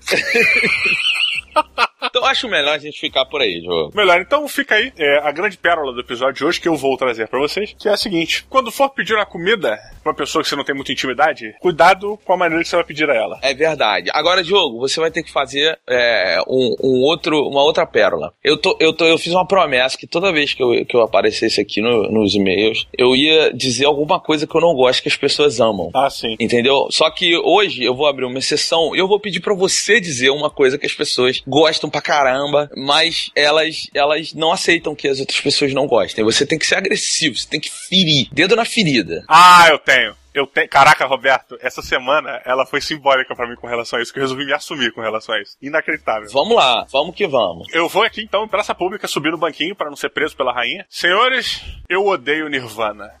Então 2.02 2.24
acho 2.24 2.48
melhor 2.48 2.74
a 2.74 2.78
gente 2.78 2.98
ficar 3.00 3.24
por 3.26 3.40
aí, 3.40 3.60
Diogo. 3.60 3.92
Melhor, 3.94 4.20
então 4.20 4.46
fica 4.48 4.74
aí 4.76 4.92
é, 4.98 5.18
a 5.18 5.30
grande 5.32 5.56
pérola 5.56 5.92
do 5.92 6.00
episódio 6.00 6.34
de 6.34 6.44
hoje 6.44 6.60
que 6.60 6.68
eu 6.68 6.76
vou 6.76 6.96
trazer 6.96 7.28
pra 7.28 7.38
vocês, 7.38 7.74
que 7.78 7.88
é 7.88 7.92
a 7.92 7.96
seguinte: 7.96 8.44
quando 8.48 8.70
for 8.70 8.88
pedir 8.90 9.14
uma 9.14 9.26
comida 9.26 9.78
pra 10.02 10.12
uma 10.12 10.16
pessoa 10.16 10.42
que 10.42 10.48
você 10.48 10.56
não 10.56 10.64
tem 10.64 10.74
muita 10.74 10.92
intimidade, 10.92 11.54
cuidado 11.60 12.18
com 12.24 12.32
a 12.32 12.36
maneira 12.36 12.62
que 12.62 12.68
você 12.68 12.76
vai 12.76 12.84
pedir 12.84 13.08
a 13.10 13.14
ela. 13.14 13.38
É 13.42 13.52
verdade. 13.54 14.10
Agora, 14.14 14.42
Diogo, 14.42 14.78
você 14.78 14.98
vai 15.00 15.10
ter 15.10 15.22
que 15.22 15.30
fazer 15.30 15.78
é, 15.88 16.38
um, 16.48 16.74
um 16.82 17.02
outro, 17.02 17.38
uma 17.48 17.62
outra 17.62 17.86
pérola. 17.86 18.32
Eu, 18.42 18.56
tô, 18.56 18.76
eu, 18.80 18.92
tô, 18.92 19.04
eu 19.04 19.18
fiz 19.18 19.32
uma 19.32 19.46
promessa 19.46 19.98
que 19.98 20.06
toda 20.06 20.32
vez 20.32 20.54
que 20.54 20.62
eu, 20.62 20.84
que 20.86 20.96
eu 20.96 21.02
aparecesse 21.02 21.60
aqui 21.60 21.80
no- 21.82 22.10
nos 22.10 22.34
e-mails, 22.34 22.86
eu 22.96 23.14
ia 23.14 23.52
dizer 23.52 23.84
alguma 23.84 24.18
coisa 24.20 24.46
que 24.46 24.54
eu 24.56 24.60
não 24.60 24.74
gosto 24.74 25.02
que 25.02 25.08
as 25.08 25.16
pessoas 25.16 25.60
amam. 25.60 25.90
Ah, 25.94 26.08
sim. 26.08 26.34
Entendeu? 26.40 26.88
Só 26.90 27.10
que 27.10 27.36
hoje 27.36 27.82
eu 27.84 27.94
vou 27.94 28.06
abrir 28.06 28.24
uma 28.24 28.38
exceção 28.38 28.94
e 28.96 28.98
eu 28.98 29.06
vou 29.08 29.20
pedir 29.20 29.40
pra 29.40 29.54
você 29.54 30.00
dizer 30.00 30.30
uma 30.30 30.48
coisa 30.50 30.78
que 30.78 30.86
as 30.86 30.94
pessoas 30.94 31.42
gostam 31.46 31.89
pra 31.90 32.00
caramba, 32.00 32.70
mas 32.76 33.30
elas, 33.34 33.88
elas 33.94 34.32
não 34.34 34.52
aceitam 34.52 34.94
que 34.94 35.08
as 35.08 35.20
outras 35.20 35.40
pessoas 35.40 35.72
não 35.74 35.86
gostem. 35.86 36.24
Você 36.24 36.46
tem 36.46 36.58
que 36.58 36.66
ser 36.66 36.76
agressivo, 36.76 37.36
você 37.36 37.48
tem 37.48 37.60
que 37.60 37.70
ferir. 37.70 38.28
Dedo 38.32 38.54
na 38.56 38.64
ferida. 38.64 39.24
Ah, 39.28 39.66
eu 39.70 39.78
tenho. 39.78 40.14
Eu 40.32 40.46
tenho. 40.46 40.68
Caraca, 40.68 41.04
Roberto, 41.06 41.58
essa 41.60 41.82
semana 41.82 42.40
ela 42.44 42.64
foi 42.64 42.80
simbólica 42.80 43.34
pra 43.34 43.48
mim 43.48 43.56
com 43.56 43.66
relação 43.66 43.98
a 43.98 44.02
isso, 44.02 44.12
que 44.12 44.20
eu 44.20 44.22
resolvi 44.22 44.44
me 44.46 44.52
assumir 44.52 44.92
com 44.92 45.00
relação 45.00 45.34
a 45.34 45.40
isso. 45.42 45.56
Inacreditável. 45.60 46.28
Vamos 46.32 46.54
lá, 46.56 46.86
vamos 46.92 47.16
que 47.16 47.26
vamos. 47.26 47.66
Eu 47.74 47.88
vou 47.88 48.04
aqui 48.04 48.22
então 48.22 48.44
em 48.44 48.48
praça 48.48 48.72
pública 48.72 49.08
subir 49.08 49.32
no 49.32 49.38
banquinho 49.38 49.74
pra 49.74 49.88
não 49.90 49.96
ser 49.96 50.10
preso 50.10 50.36
pela 50.36 50.52
rainha. 50.54 50.86
Senhores, 50.88 51.60
eu 51.88 52.06
odeio 52.06 52.48
Nirvana. 52.48 53.10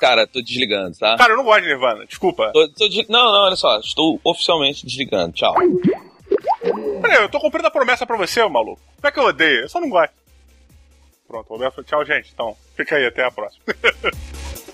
Cara, 0.00 0.26
tô 0.26 0.40
desligando, 0.42 0.96
tá? 0.98 1.16
Cara, 1.16 1.32
eu 1.32 1.36
não 1.38 1.44
gosto 1.44 1.62
de 1.62 1.68
Nirvana, 1.68 2.04
desculpa. 2.06 2.50
Tô- 2.52 2.68
tô 2.68 2.88
de- 2.88 3.06
Não, 3.08 3.32
não, 3.32 3.42
olha 3.46 3.56
só, 3.56 3.78
estou 3.80 4.20
oficialmente 4.24 4.84
desligando. 4.86 5.32
Tchau. 5.34 5.54
Eu 6.62 7.28
tô 7.28 7.40
cumprindo 7.40 7.66
a 7.68 7.70
promessa 7.70 8.06
pra 8.06 8.16
você, 8.16 8.46
maluco. 8.48 8.80
Não 9.02 9.08
é 9.08 9.12
que 9.12 9.18
eu 9.18 9.24
odeio, 9.24 9.62
eu 9.62 9.68
só 9.68 9.80
não 9.80 9.88
gosto. 9.88 10.14
Pronto, 11.26 11.48
Roberto, 11.48 11.82
tchau, 11.82 12.04
gente. 12.04 12.30
Então, 12.32 12.56
fica 12.76 12.96
aí, 12.96 13.06
até 13.06 13.24
a 13.24 13.30
próxima. 13.30 13.64